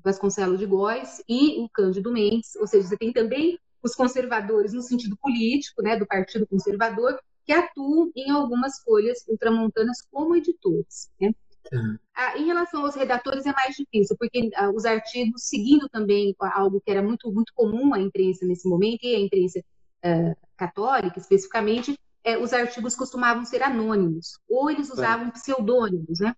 [0.03, 4.81] Vasconcelos de Góes e o Cândido Mendes, ou seja, você tem também os conservadores no
[4.81, 11.11] sentido político, né, do Partido Conservador, que atuam em algumas folhas ultramontanas como editores.
[11.21, 11.31] Né?
[11.71, 11.97] Uhum.
[12.15, 16.81] Ah, em relação aos redatores é mais difícil, porque ah, os artigos, seguindo também algo
[16.81, 19.63] que era muito, muito comum à imprensa nesse momento, e à imprensa
[20.03, 21.97] ah, católica especificamente,
[22.27, 26.35] é, os artigos costumavam ser anônimos, ou eles usavam pseudônimos, né?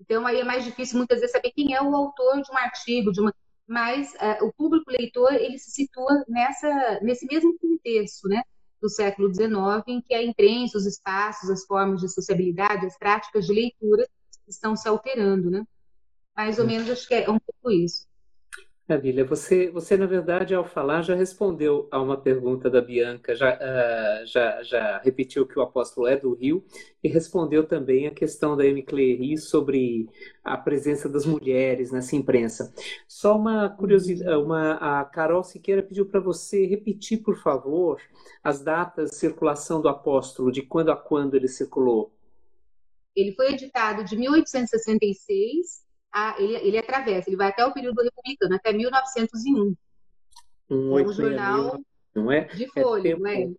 [0.00, 3.12] Então aí é mais difícil muitas vezes saber quem é o autor de um artigo,
[3.12, 3.32] de uma
[3.64, 8.42] mas uh, o público leitor ele se situa nessa nesse mesmo contexto, né,
[8.80, 9.52] do século XIX,
[9.86, 14.04] em que a imprensa, os espaços, as formas de sociabilidade, as práticas de leitura
[14.48, 15.64] estão se alterando, né?
[16.36, 18.08] Mais ou menos acho que é um pouco isso.
[18.88, 19.24] Maravilha.
[19.24, 24.26] Você, você, na verdade, ao falar, já respondeu a uma pergunta da Bianca, já, uh,
[24.26, 26.64] já, já repetiu que o apóstolo é do Rio
[27.02, 28.82] e respondeu também a questão da M.
[28.82, 30.08] Clery sobre
[30.42, 32.74] a presença das mulheres nessa imprensa.
[33.06, 38.00] Só uma curiosidade, uma, a Carol Siqueira pediu para você repetir, por favor,
[38.42, 42.12] as datas de circulação do apóstolo, de quando a quando ele circulou.
[43.14, 48.54] Ele foi editado de 1866 a, ele, ele atravessa, ele vai até o período republicano,
[48.54, 49.74] até 1901.
[50.70, 51.80] Um, é um jornal
[52.14, 52.44] não é?
[52.44, 53.50] De folha, é tempo, não é?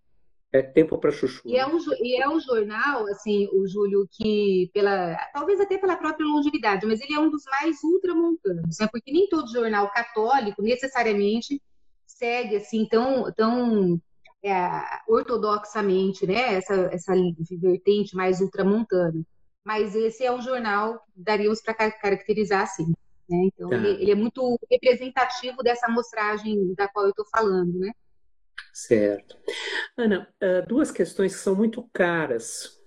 [0.52, 1.42] É tempo para chuchu.
[1.46, 5.98] E é, um, e é um jornal, assim, o Júlio, que pela, talvez até pela
[5.98, 8.88] própria longevidade, mas ele é um dos mais ultramontanos, né?
[8.92, 11.60] Porque nem todo jornal católico necessariamente
[12.06, 14.00] segue assim tão, tão
[14.44, 14.60] é,
[15.08, 16.54] ortodoxamente, né?
[16.54, 17.14] Essa, essa
[17.60, 19.26] vertente mais ultramontana.
[19.64, 22.94] Mas esse é um jornal que daríamos para caracterizar assim.
[23.30, 23.50] Né?
[23.54, 23.76] Então, tá.
[23.78, 27.92] ele, ele, é muito representativo dessa amostragem da qual eu estou falando, né?
[28.74, 29.38] Certo.
[29.96, 32.82] Ana, ah, duas questões que são muito caras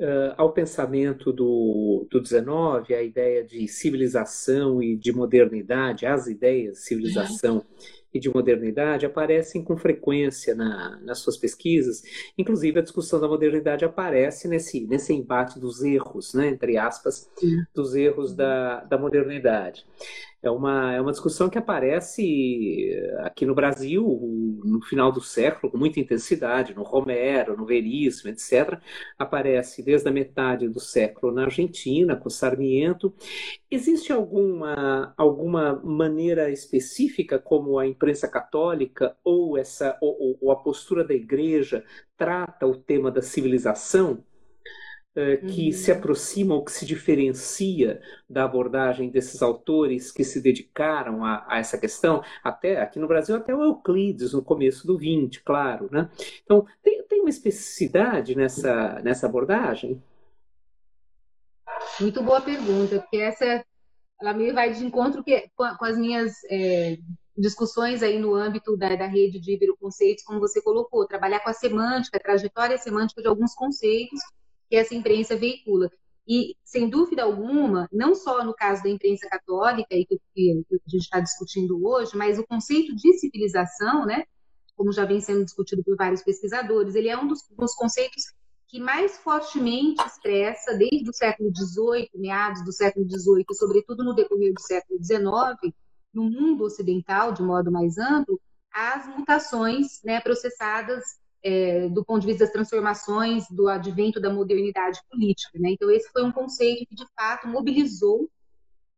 [0.00, 6.78] uh, ao pensamento do, do 19, a ideia de civilização e de modernidade, as ideias
[6.78, 7.64] de civilização uhum.
[8.12, 12.02] E de modernidade aparecem com frequência na, nas suas pesquisas.
[12.36, 17.30] Inclusive, a discussão da modernidade aparece nesse, nesse embate dos erros, né, entre aspas,
[17.74, 19.86] dos erros da, da modernidade.
[20.42, 24.04] É uma, é uma discussão que aparece aqui no Brasil
[24.64, 28.80] no final do século com muita intensidade, no Romero, no Veríssimo, etc.
[29.18, 33.14] Aparece desde a metade do século na Argentina, com Sarmiento.
[33.70, 41.04] Existe alguma, alguma maneira específica como a imprensa católica ou, essa, ou, ou a postura
[41.04, 41.84] da igreja
[42.16, 44.24] trata o tema da civilização?
[45.16, 45.72] Eh, que uhum.
[45.72, 51.58] se aproxima ou que se diferencia da abordagem desses autores que se dedicaram a, a,
[51.58, 55.88] essa questão, até aqui no Brasil, até o Euclides, no começo do 20, claro.
[55.90, 56.08] Né?
[56.44, 60.00] Então, tem, tem uma especificidade nessa, nessa abordagem?
[62.00, 63.64] Muito boa pergunta, porque essa
[64.22, 66.98] ela me vai de encontro que, com, com as minhas é,
[67.36, 71.54] discussões aí no âmbito da, da rede de Iberoconceitos, como você colocou, trabalhar com a
[71.54, 74.20] semântica, a trajetória semântica de alguns conceitos
[74.70, 75.90] que essa imprensa veicula.
[76.26, 81.02] E, sem dúvida alguma, não só no caso da imprensa católica, que, que a gente
[81.02, 84.24] está discutindo hoje, mas o conceito de civilização, né,
[84.76, 88.32] como já vem sendo discutido por vários pesquisadores, ele é um dos, dos conceitos
[88.68, 94.14] que mais fortemente expressa, desde o século XVIII, meados do século XVIII, e sobretudo no
[94.14, 95.74] decorrer do século XIX,
[96.14, 98.40] no mundo ocidental, de modo mais amplo,
[98.72, 101.02] as mutações né, processadas
[101.42, 105.58] é, do ponto de vista das transformações, do advento da modernidade política.
[105.58, 105.70] Né?
[105.70, 108.28] Então, esse foi um conceito que, de fato, mobilizou,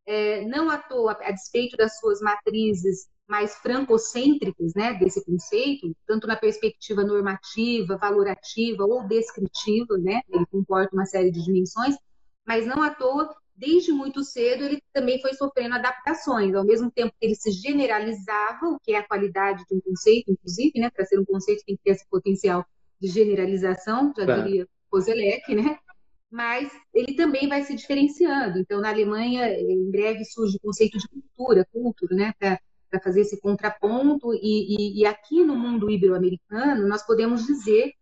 [0.04, 6.26] é, não à toa, a despeito das suas matrizes mais francocêntricas né, desse conceito, tanto
[6.26, 11.96] na perspectiva normativa, valorativa ou descritiva, né, ele comporta uma série de dimensões,
[12.46, 17.14] mas não à toa desde muito cedo ele também foi sofrendo adaptações, ao mesmo tempo
[17.18, 20.90] que ele se generalizava, o que é a qualidade de um conceito, inclusive, né?
[20.90, 22.64] Para ser um conceito tem que ter esse potencial
[23.00, 24.44] de generalização, já claro.
[24.44, 25.78] diria Kozelek, né?
[26.30, 28.58] Mas ele também vai se diferenciando.
[28.58, 32.32] Então, na Alemanha, em breve surge o conceito de cultura, cultura, né?
[32.38, 34.32] Para fazer esse contraponto.
[34.34, 37.92] E, e, e aqui no mundo ibero-americano, nós podemos dizer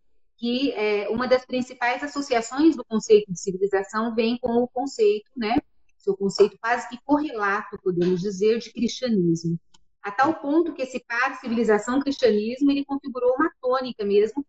[0.41, 5.55] que é, uma das principais associações do conceito de civilização vem com o conceito, né,
[5.99, 9.59] seu conceito quase que correlato, podemos dizer, de cristianismo.
[10.01, 14.43] A tal ponto que esse par civilização-cristianismo ele configurou uma tônica mesmo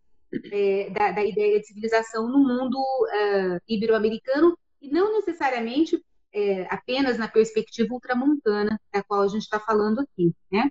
[0.51, 7.19] é, da, da, ideia de civilização no mundo uh, ibero-americano e não necessariamente é, apenas
[7.19, 10.71] na perspectiva ultramontana da qual a gente está falando aqui, né?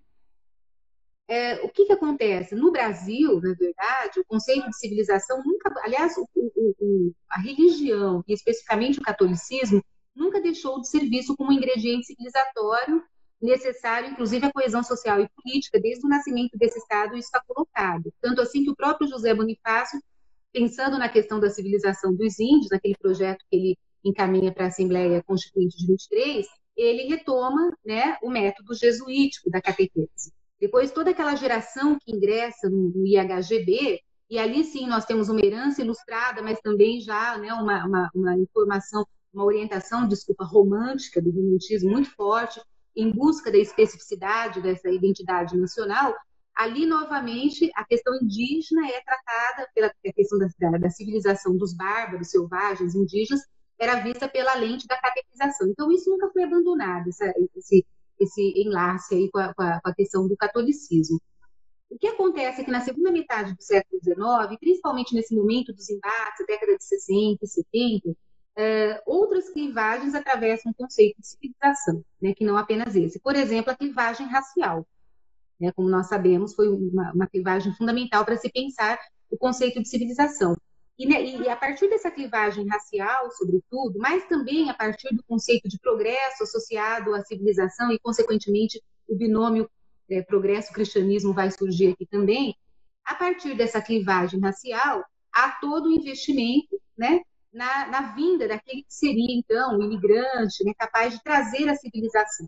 [1.32, 2.54] É, o que, que acontece?
[2.56, 8.22] No Brasil, na verdade, o conceito de civilização nunca, aliás, o, o, o, a religião,
[8.28, 9.82] e especificamente o catolicismo,
[10.14, 13.02] nunca deixou de ser visto como um ingrediente civilizatório
[13.42, 18.12] necessário, inclusive, à coesão social e política, desde o nascimento desse Estado, isso está colocado.
[18.20, 20.02] Tanto assim que o próprio José Bonifácio,
[20.52, 25.24] pensando na questão da civilização dos índios, naquele projeto que ele encaminha para a Assembleia
[25.24, 30.34] Constituinte de 23, ele retoma né, o método jesuítico da catequese.
[30.62, 34.00] Depois, toda aquela geração que ingressa no, IHGB,
[34.30, 38.38] e ali sim nós temos uma herança ilustrada, mas também já né, uma, uma, uma
[38.38, 39.04] informação,
[39.34, 42.62] uma orientação, desculpa, romântica do romantismo muito forte,
[42.96, 46.16] em busca da especificidade dessa identidade nacional,
[46.56, 52.94] ali novamente a questão indígena é tratada pela questão da, da, civilização dos bárbaros, selvagens,
[52.94, 53.42] indígenas,
[53.80, 55.68] era vista pela lente da catequização.
[55.70, 57.84] Então isso nunca foi abandonado, essa, esse,
[58.24, 61.20] esse enlace aí com a, com a, questão do catolicismo.
[61.90, 65.90] O que acontece é que na segunda metade do século XIX, principalmente nesse momento dos
[65.90, 68.18] embates, década de 60 e 70,
[68.56, 73.20] é, outras clivagens atravessam o conceito de civilização, né, que não apenas esse.
[73.20, 74.88] Por exemplo, a clivagem racial.
[75.60, 78.98] Né, como nós sabemos, foi uma, uma clivagem fundamental para se pensar
[79.30, 80.56] o conceito de civilização.
[81.02, 85.68] E, né, e, a partir dessa clivagem racial, sobretudo, mas também a partir do conceito
[85.68, 88.80] de progresso associado à civilização e, consequentemente,
[89.10, 89.68] o binômio
[90.12, 92.56] é, progresso-cristianismo vai surgir aqui também,
[93.04, 97.22] a partir dessa clivagem racial, há todo o investimento né,
[97.52, 102.48] na, na vinda daquele que seria, então, o imigrante, né, capaz de trazer a civilização.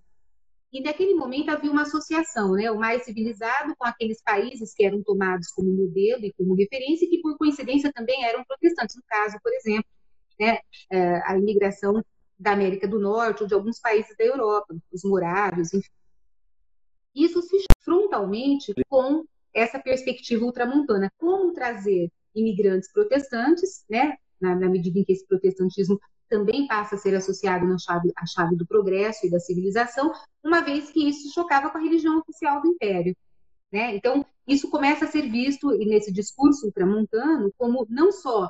[0.74, 5.04] E naquele momento havia uma associação, né, o mais civilizado com aqueles países que eram
[5.04, 8.96] tomados como modelo e como referência, e que por coincidência também eram protestantes.
[8.96, 9.86] No caso, por exemplo,
[10.40, 10.58] né,
[10.90, 12.04] é, a imigração
[12.40, 15.92] da América do Norte ou de alguns países da Europa, os morávios, enfim.
[17.14, 21.12] Isso se frontalmente com essa perspectiva ultramontana.
[21.20, 26.00] Como trazer imigrantes protestantes, né, na, na medida em que esse protestantismo
[26.34, 30.12] também passa a ser associado na chave, à chave do progresso e da civilização,
[30.44, 33.16] uma vez que isso chocava com a religião oficial do império.
[33.72, 33.96] Né?
[33.96, 38.50] Então, isso começa a ser visto nesse discurso ultramontano como não só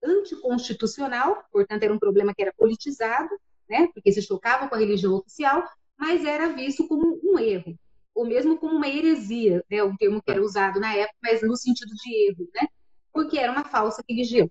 [0.00, 3.30] anticonstitucional, portanto, era um problema que era politizado,
[3.68, 3.88] né?
[3.92, 5.64] porque se chocava com a religião oficial,
[5.98, 7.76] mas era visto como um erro,
[8.14, 9.82] ou mesmo como uma heresia, né?
[9.82, 12.68] um termo que era usado na época, mas no sentido de erro, né?
[13.12, 14.48] porque era uma falsa religião.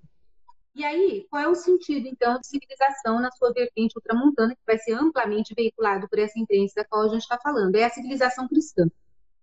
[0.73, 4.77] E aí, qual é o sentido, então, de civilização na sua vertente ultramontana, que vai
[4.77, 7.75] ser amplamente veiculado por essa imprensa da qual a gente está falando?
[7.75, 8.89] É a civilização cristã.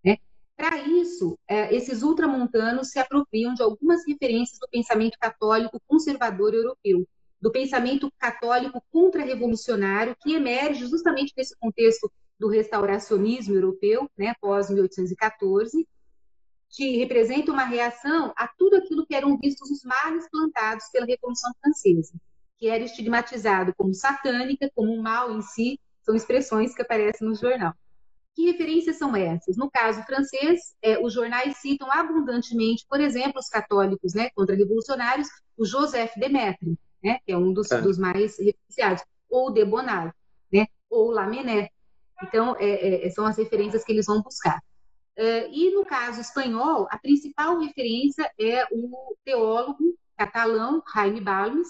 [0.03, 0.17] Né?
[0.57, 7.07] Para isso, é, esses ultramontanos se apropriam de algumas referências do pensamento católico conservador europeu,
[7.41, 15.87] do pensamento católico contra-revolucionário, que emerge justamente nesse contexto do restauracionismo europeu, né, pós 1814,
[16.71, 21.53] que representa uma reação a tudo aquilo que eram vistos os males plantados pela Revolução
[21.61, 22.15] Francesa,
[22.59, 27.35] que era estigmatizado como satânica, como um mal em si, são expressões que aparecem no
[27.35, 27.75] jornal.
[28.35, 29.57] Que referências são essas?
[29.57, 35.65] No caso francês, é, os jornais citam abundantemente, por exemplo, os católicos né, contra-revolucionários, o
[35.65, 37.81] Joseph de Maistre, né, que é um dos, é.
[37.81, 40.13] dos mais referenciados, ou o de Bonnard,
[40.53, 41.69] né, ou Lamennais.
[42.23, 44.63] Então, é, é, são as referências que eles vão buscar.
[45.19, 51.69] Uh, e no caso espanhol, a principal referência é o teólogo catalão Jaime Balmes,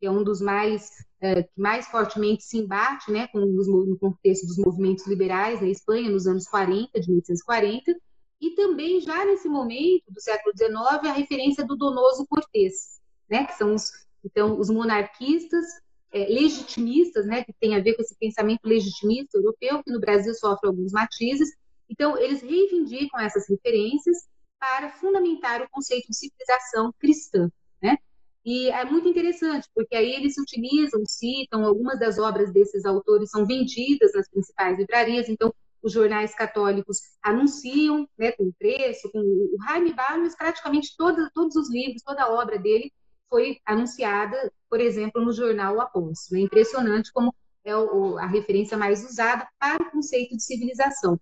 [0.00, 0.90] que é um dos mais
[1.22, 5.68] uh, que mais fortemente se embate né, com os, no contexto dos movimentos liberais na
[5.68, 7.96] Espanha nos anos 40, de 1840,
[8.40, 13.54] e também já nesse momento do século XIX a referência do Donoso Cortés, né, que
[13.54, 13.92] são os,
[14.24, 15.64] então, os monarquistas
[16.12, 20.34] é, legitimistas, né, que tem a ver com esse pensamento legitimista europeu, que no Brasil
[20.34, 21.50] sofre alguns matizes,
[21.88, 24.28] então, eles reivindicam essas referências
[24.58, 27.50] para fundamentar o conceito de civilização cristã,
[27.82, 27.96] né?
[28.44, 33.46] E é muito interessante, porque aí eles utilizam, citam, algumas das obras desses autores são
[33.46, 39.92] vendidas nas principais livrarias, então os jornais católicos anunciam né, com preço, com o Jaime
[39.92, 42.92] Barnes, praticamente todos, os livros, toda a obra dele
[43.28, 46.40] foi anunciada, por exemplo, no jornal O Apóstolo.
[46.40, 47.34] É impressionante como
[47.64, 51.20] é a referência mais usada para o conceito de civilização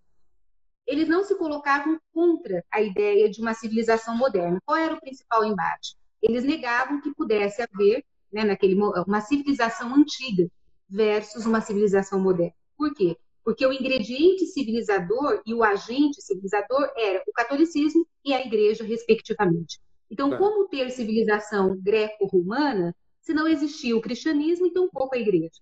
[0.87, 4.59] eles não se colocavam contra a ideia de uma civilização moderna.
[4.65, 5.97] Qual era o principal embate?
[6.23, 8.75] Eles negavam que pudesse haver, né, naquele,
[9.07, 10.49] uma civilização antiga
[10.89, 12.55] versus uma civilização moderna.
[12.77, 13.17] Por quê?
[13.45, 19.81] Porque o ingrediente civilizador e o agente civilizador era o catolicismo e a igreja, respectivamente.
[20.11, 20.39] Então, tá.
[20.39, 25.61] como ter civilização greco-romana se não existia o cristianismo e tampouco a igreja?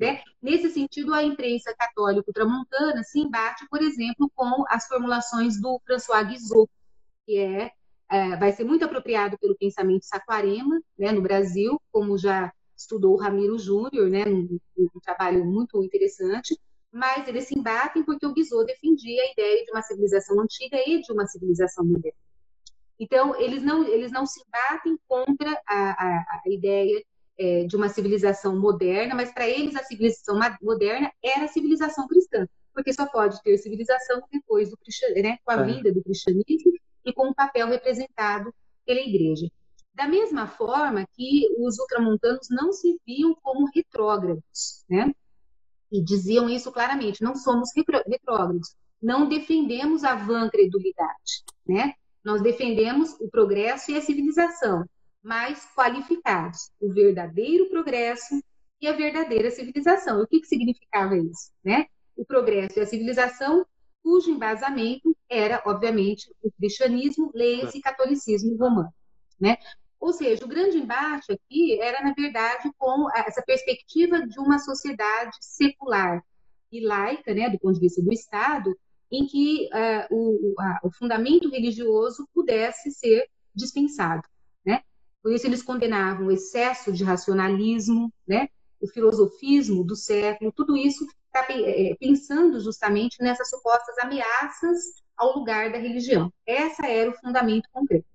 [0.00, 0.22] Né?
[0.40, 6.26] Nesse sentido, a imprensa católica tramontana se embate, por exemplo, com as formulações do François
[6.26, 6.70] Guizot,
[7.26, 7.70] que é,
[8.08, 13.58] é vai ser muito apropriado pelo pensamento saquarema né, no Brasil, como já estudou Ramiro
[13.58, 16.58] Júnior, né, um, um, trabalho muito interessante,
[16.90, 21.02] mas eles se embatem porque o Guizot defendia a ideia de uma civilização antiga e
[21.02, 22.18] de uma civilização moderna.
[22.98, 27.04] Então, eles não, eles não se embatem contra a, a, a ideia
[27.40, 32.46] é, de uma civilização moderna, mas para eles a civilização moderna era a civilização cristã,
[32.74, 34.76] porque só pode ter civilização depois do
[35.22, 35.64] né, com a é.
[35.64, 36.72] vinda do cristianismo
[37.02, 39.50] e com o papel representado pela igreja.
[39.94, 45.12] Da mesma forma que os ultramontanos não se viam como retrógrados, né?
[45.90, 51.94] E diziam isso claramente, não somos retrógrados, não defendemos a vã credulidade, né?
[52.22, 54.84] Nós defendemos o progresso e a civilização,
[55.22, 58.42] mais qualificados, o verdadeiro progresso
[58.80, 60.20] e a verdadeira civilização.
[60.20, 61.52] E o que, que significava isso?
[61.62, 61.86] Né?
[62.16, 63.66] O progresso e a civilização,
[64.02, 68.92] cujo embasamento era, obviamente, o cristianismo, leia-se catolicismo romano.
[69.38, 69.56] Né?
[70.00, 75.36] Ou seja, o grande embate aqui era, na verdade, com essa perspectiva de uma sociedade
[75.40, 76.24] secular
[76.72, 78.74] e laica, né, do ponto de vista do Estado,
[79.10, 84.22] em que uh, o, a, o fundamento religioso pudesse ser dispensado.
[85.22, 88.48] Por isso eles condenavam o excesso de racionalismo, né?
[88.80, 95.70] o filosofismo do século, tudo isso tá, é, pensando justamente nessas supostas ameaças ao lugar
[95.70, 96.32] da religião.
[96.46, 98.06] Essa era o fundamento concreto.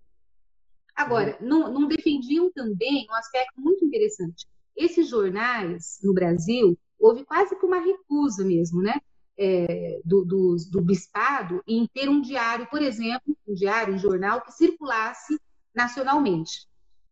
[0.95, 1.47] Agora, uhum.
[1.47, 4.47] não, não defendiam também um aspecto muito interessante.
[4.76, 8.99] Esses jornais no Brasil, houve quase que uma recusa mesmo, né?
[9.38, 14.39] É, do, do, do, bispado em ter um diário, por exemplo, um diário, um jornal
[14.39, 15.38] que circulasse
[15.76, 16.66] nacionalmente.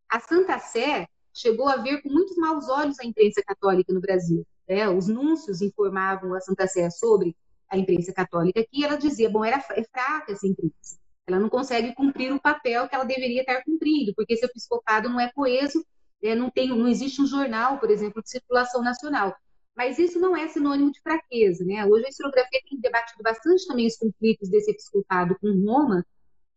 [0.09, 4.45] A Santa Sé chegou a ver com muitos maus olhos a imprensa católica no Brasil.
[4.67, 4.87] Né?
[4.87, 7.35] Os núncios informavam a Santa Sé sobre
[7.69, 11.93] a imprensa católica aqui, ela dizia, bom, era, é fraca essa imprensa, ela não consegue
[11.95, 15.83] cumprir o papel que ela deveria estar cumprindo, porque esse episcopado não é coeso,
[16.21, 19.35] é, não, tem, não existe um jornal, por exemplo, de circulação nacional.
[19.75, 21.83] Mas isso não é sinônimo de fraqueza, né?
[21.85, 26.05] Hoje a historiografia tem debatido bastante também os conflitos desse episcopado com Roma,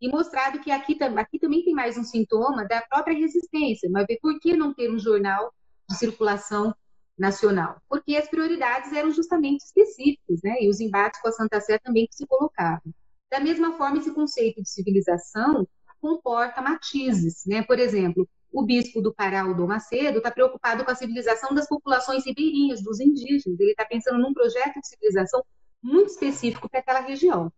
[0.00, 3.88] e mostrado que aqui, aqui também tem mais um sintoma da própria resistência.
[3.90, 5.52] Mas por que não ter um jornal
[5.88, 6.74] de circulação
[7.18, 7.80] nacional?
[7.88, 10.56] Porque as prioridades eram justamente específicas, né?
[10.60, 12.92] E os embates com a Santa Sé também que se colocavam.
[13.30, 15.66] Da mesma forma, esse conceito de civilização
[16.00, 17.62] comporta matizes, né?
[17.62, 21.68] Por exemplo, o bispo do Pará, o Dom Macedo, está preocupado com a civilização das
[21.68, 23.58] populações ribeirinhas, dos indígenas.
[23.58, 25.42] Ele está pensando num projeto de civilização
[25.82, 27.52] muito específico para aquela região.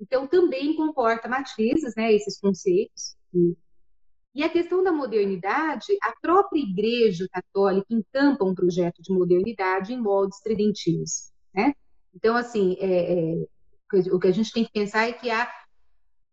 [0.00, 3.16] Então, também comporta matrizes, né, esses conceitos.
[4.34, 10.00] E a questão da modernidade, a própria Igreja Católica encampa um projeto de modernidade em
[10.00, 11.72] moldes tridentinos, né?
[12.14, 13.46] Então, assim, é, é,
[14.12, 15.50] o que a gente tem que pensar é que há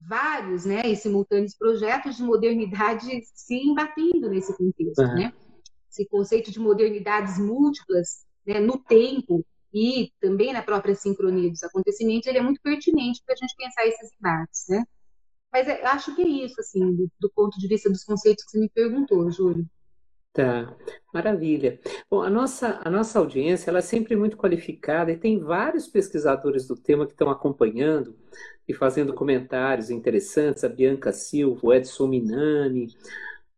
[0.01, 5.15] vários, né, e simultâneos projetos de modernidade se embatendo nesse contexto, uhum.
[5.15, 5.33] né?
[5.89, 12.27] Esse conceito de modernidades múltiplas, né, no tempo, e também na própria sincronia dos acontecimentos,
[12.27, 14.83] ele é muito pertinente para a gente pensar esses embates, né?
[15.51, 18.51] Mas eu acho que é isso, assim, do, do, ponto de vista dos conceitos que
[18.51, 19.65] você me perguntou, Júlio.
[20.31, 20.75] Tá,
[21.13, 21.79] maravilha.
[22.09, 26.67] Bom, a nossa, a nossa audiência ela é sempre muito qualificada e tem vários pesquisadores
[26.67, 28.15] do tema que estão acompanhando
[28.67, 32.87] e fazendo comentários interessantes, a Bianca Silva, o Edson Minani,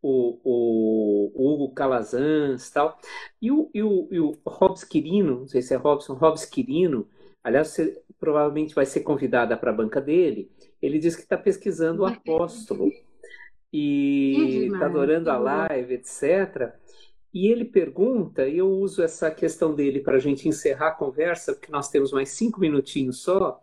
[0.05, 2.99] o, o, o Hugo Calazans tal.
[3.41, 7.07] E o, e o, e o Robs Quirino, não sei se é Robson, Robs Quirino,
[7.43, 10.51] aliás, você provavelmente vai ser convidada para a banca dele.
[10.79, 12.91] Ele diz que está pesquisando o apóstolo
[13.73, 16.71] e está adorando a live, etc.
[17.33, 21.53] E ele pergunta, e eu uso essa questão dele para a gente encerrar a conversa,
[21.53, 23.59] porque nós temos mais cinco minutinhos só,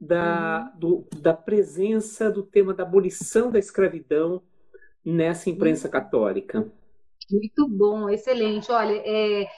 [0.00, 0.80] da, uhum.
[0.80, 4.42] do, da presença do tema da abolição da escravidão
[5.06, 6.66] nessa imprensa católica.
[7.30, 8.70] Muito bom, excelente.
[8.70, 9.48] Olha, é,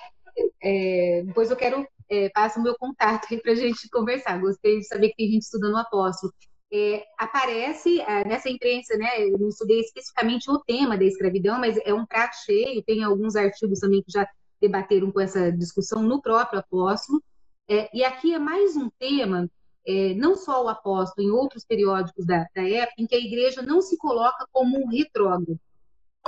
[0.63, 4.41] é, depois eu quero é, o meu contato para a gente conversar.
[4.41, 6.33] Gostei de saber que tem gente estudando o apóstolo.
[6.71, 9.25] É, aparece é, nessa imprensa, né?
[9.25, 12.83] Eu não estudei especificamente o tema da escravidão, mas é um prato cheio.
[12.83, 14.29] Tem alguns artigos também que já
[14.61, 17.23] debateram com essa discussão no próprio apóstolo.
[17.71, 19.49] É, e aqui é mais um tema
[19.89, 23.63] é, não só o apóstolo, em outros periódicos da, da, época, em que a igreja
[23.63, 25.59] não se coloca como um retrógrado,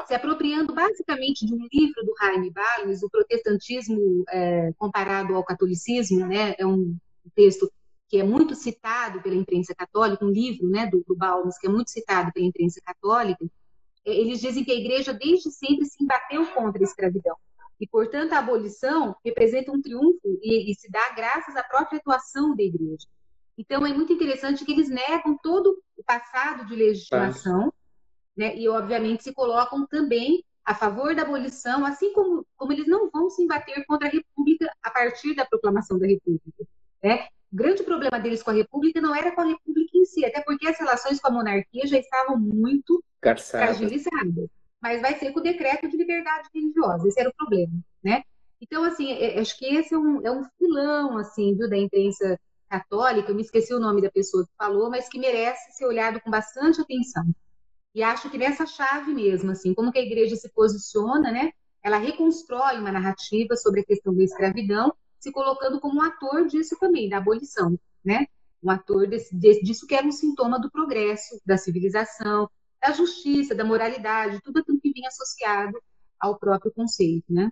[0.07, 6.27] se apropriando basicamente de um livro do Jaime Balmes, o protestantismo é, comparado ao catolicismo,
[6.27, 6.97] né, é um
[7.35, 7.71] texto
[8.09, 11.71] que é muito citado pela imprensa católica, um livro né, do, do Balmes que é
[11.71, 13.45] muito citado pela imprensa católica,
[14.07, 17.37] é, eles dizem que a igreja desde sempre se embateu contra a escravidão.
[17.79, 22.57] E, portanto, a abolição representa um triunfo e, e se dá graças à própria atuação
[22.57, 23.07] da igreja.
[23.61, 27.71] Então, é muito interessante que eles negam todo o passado de legitimação,
[28.35, 28.57] né?
[28.57, 33.29] e, obviamente, se colocam também a favor da abolição, assim como, como eles não vão
[33.29, 36.67] se embater contra a República a partir da proclamação da República.
[37.05, 37.29] Né?
[37.53, 40.41] O grande problema deles com a República não era com a República em si, até
[40.41, 43.67] porque as relações com a monarquia já estavam muito Garçada.
[43.67, 44.49] fragilizadas.
[44.81, 48.23] Mas vai ser com o decreto de liberdade religiosa, esse era o problema, né?
[48.59, 52.41] Então, assim, é, acho que esse é um, é um filão, assim, viu, da imprensa
[52.71, 56.21] católica, eu me esqueci o nome da pessoa que falou, mas que merece ser olhado
[56.21, 57.25] com bastante atenção.
[57.93, 61.51] E acho que nessa chave mesmo, assim, como que a igreja se posiciona, né?
[61.83, 66.77] Ela reconstrói uma narrativa sobre a questão da escravidão, se colocando como um ator disso
[66.79, 68.27] também, da abolição, né?
[68.63, 72.49] Um ator desse, disso que era um sintoma do progresso, da civilização,
[72.81, 75.83] da justiça, da moralidade, tudo aquilo que vinha associado
[76.21, 77.51] ao próprio conceito, né?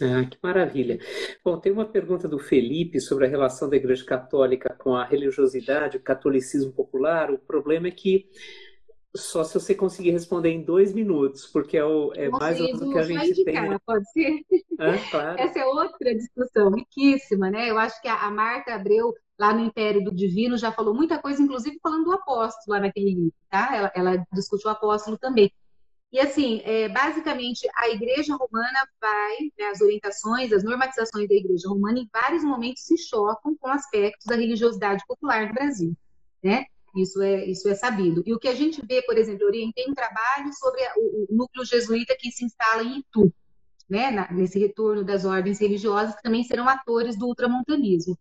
[0.00, 0.98] Ah, que maravilha.
[1.44, 5.96] Bom, tem uma pergunta do Felipe sobre a relação da Igreja Católica com a religiosidade,
[5.96, 7.30] o catolicismo popular.
[7.30, 8.28] O problema é que
[9.16, 12.82] só se você conseguir responder em dois minutos, porque é, o, é mais ou menos
[12.82, 13.78] o que a gente indicar, tem.
[13.86, 14.40] Pode ser?
[14.76, 15.40] Ah, claro.
[15.40, 17.70] Essa é outra discussão riquíssima, né?
[17.70, 21.18] Eu acho que a, a Marta Abreu, lá no Império do Divino, já falou muita
[21.18, 23.70] coisa, inclusive falando do apóstolo lá naquele livro, tá?
[23.72, 25.52] Ela, ela discutiu o apóstolo também.
[26.14, 31.68] E assim, é, basicamente, a Igreja Romana vai, né, as orientações, as normatizações da Igreja
[31.68, 35.92] Romana, em vários momentos se chocam com aspectos da religiosidade popular do Brasil,
[36.40, 36.66] né?
[36.94, 38.22] Isso é, isso é sabido.
[38.24, 41.36] E o que a gente vê, por exemplo, eu orientei um trabalho sobre o, o
[41.36, 43.34] núcleo jesuíta que se instala em Itu,
[43.90, 48.16] né, na, nesse retorno das ordens religiosas, que também serão atores do ultramontanismo.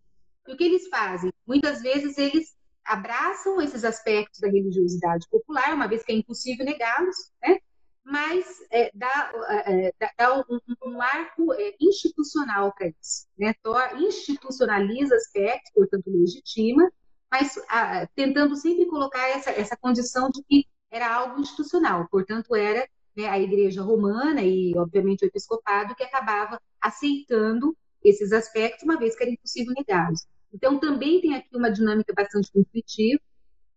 [0.48, 1.32] E o que eles fazem?
[1.46, 7.32] Muitas vezes eles abraçam esses aspectos da religiosidade popular, uma vez que é impossível negá-los,
[7.40, 7.60] né?
[8.04, 9.32] Mas é, dá,
[9.66, 13.54] é, é dá um, um, marco é, institucional para isso, né?
[13.98, 16.92] institucionaliza aspectos, portanto legitima,
[17.32, 22.88] mas a, tentando sempre colocar essa, essa condição de que era algo institucional, portanto era
[23.16, 29.16] né, a Igreja Romana e, obviamente, o Episcopado que acabava aceitando esses aspectos, uma vez
[29.16, 30.26] que era impossível negá-los.
[30.54, 33.22] Então, também tem aqui uma dinâmica bastante conflitiva,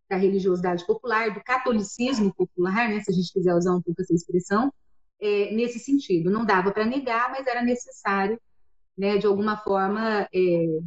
[0.09, 4.15] da religiosidade popular, do catolicismo popular, né, se a gente quiser usar um pouco essa
[4.15, 4.73] expressão,
[5.21, 6.31] é, nesse sentido.
[6.31, 8.41] Não dava para negar, mas era necessário,
[8.97, 10.79] né, de alguma forma, é,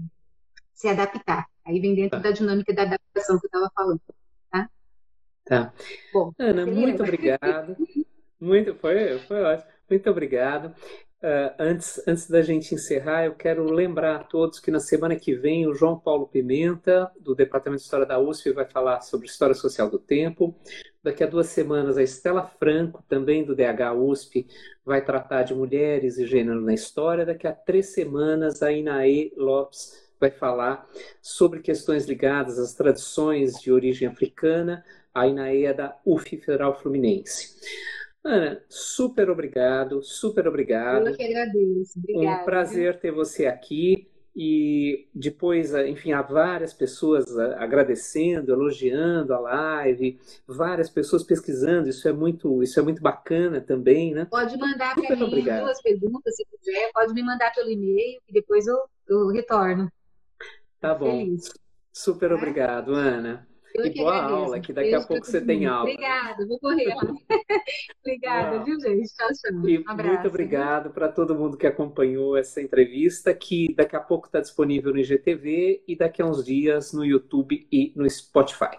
[0.73, 1.47] se adaptar.
[1.65, 2.29] Aí vem dentro tá.
[2.29, 4.01] da dinâmica da adaptação que eu estava falando.
[4.49, 4.69] Tá?
[5.45, 5.73] Tá.
[6.13, 7.75] Bom, Ana, muito obrigado.
[8.39, 9.69] Muito, foi, foi ótimo.
[9.89, 10.73] Muito obrigado.
[11.21, 15.35] Uh, antes, antes da gente encerrar, eu quero lembrar a todos que na semana que
[15.35, 19.53] vem o João Paulo Pimenta, do Departamento de História da USP, vai falar sobre História
[19.53, 20.55] Social do Tempo.
[21.03, 24.47] Daqui a duas semanas, a Estela Franco, também do DH USP,
[24.85, 27.25] vai tratar de mulheres e gênero na história.
[27.25, 30.87] Daqui a três semanas, a Inaê Lopes vai falar
[31.21, 34.85] sobre questões ligadas às tradições de origem africana.
[35.13, 37.57] A Inaê é da UF Federal Fluminense.
[38.29, 41.07] Ana, super obrigado, super obrigado.
[41.07, 41.97] Eu que agradeço.
[41.97, 42.41] Obrigada.
[42.41, 44.07] Um prazer ter você aqui.
[44.35, 52.13] E depois, enfim, há várias pessoas agradecendo, elogiando a live, várias pessoas pesquisando, isso é
[52.13, 54.27] muito, isso é muito bacana também, né?
[54.29, 55.63] Pode mandar para mim obrigado.
[55.63, 58.77] duas perguntas, se quiser, pode me mandar pelo e-mail e depois eu,
[59.09, 59.91] eu retorno.
[60.79, 61.25] Tá bom.
[61.25, 61.51] Feliz.
[61.91, 62.35] Super tá?
[62.35, 63.48] obrigado, Ana.
[63.75, 64.35] Eu e boa agradeço.
[64.35, 65.89] aula, que daqui Beijo a pouco você tem aula.
[65.89, 67.01] Obrigada, vou correr lá.
[68.03, 69.13] Obrigada, viu, gente?
[69.13, 69.69] Tchau, tchau.
[69.69, 74.27] E abraço, muito obrigado para todo mundo que acompanhou essa entrevista, que daqui a pouco
[74.27, 78.77] está disponível no IGTV e daqui a uns dias no YouTube e no Spotify.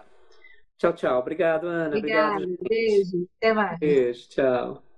[0.77, 1.19] Tchau, tchau.
[1.19, 1.95] Obrigado, Ana.
[1.95, 2.43] Obrigada.
[2.43, 3.27] Obrigado, beijo.
[3.37, 3.79] Até mais.
[3.79, 4.90] Beijo, tchau.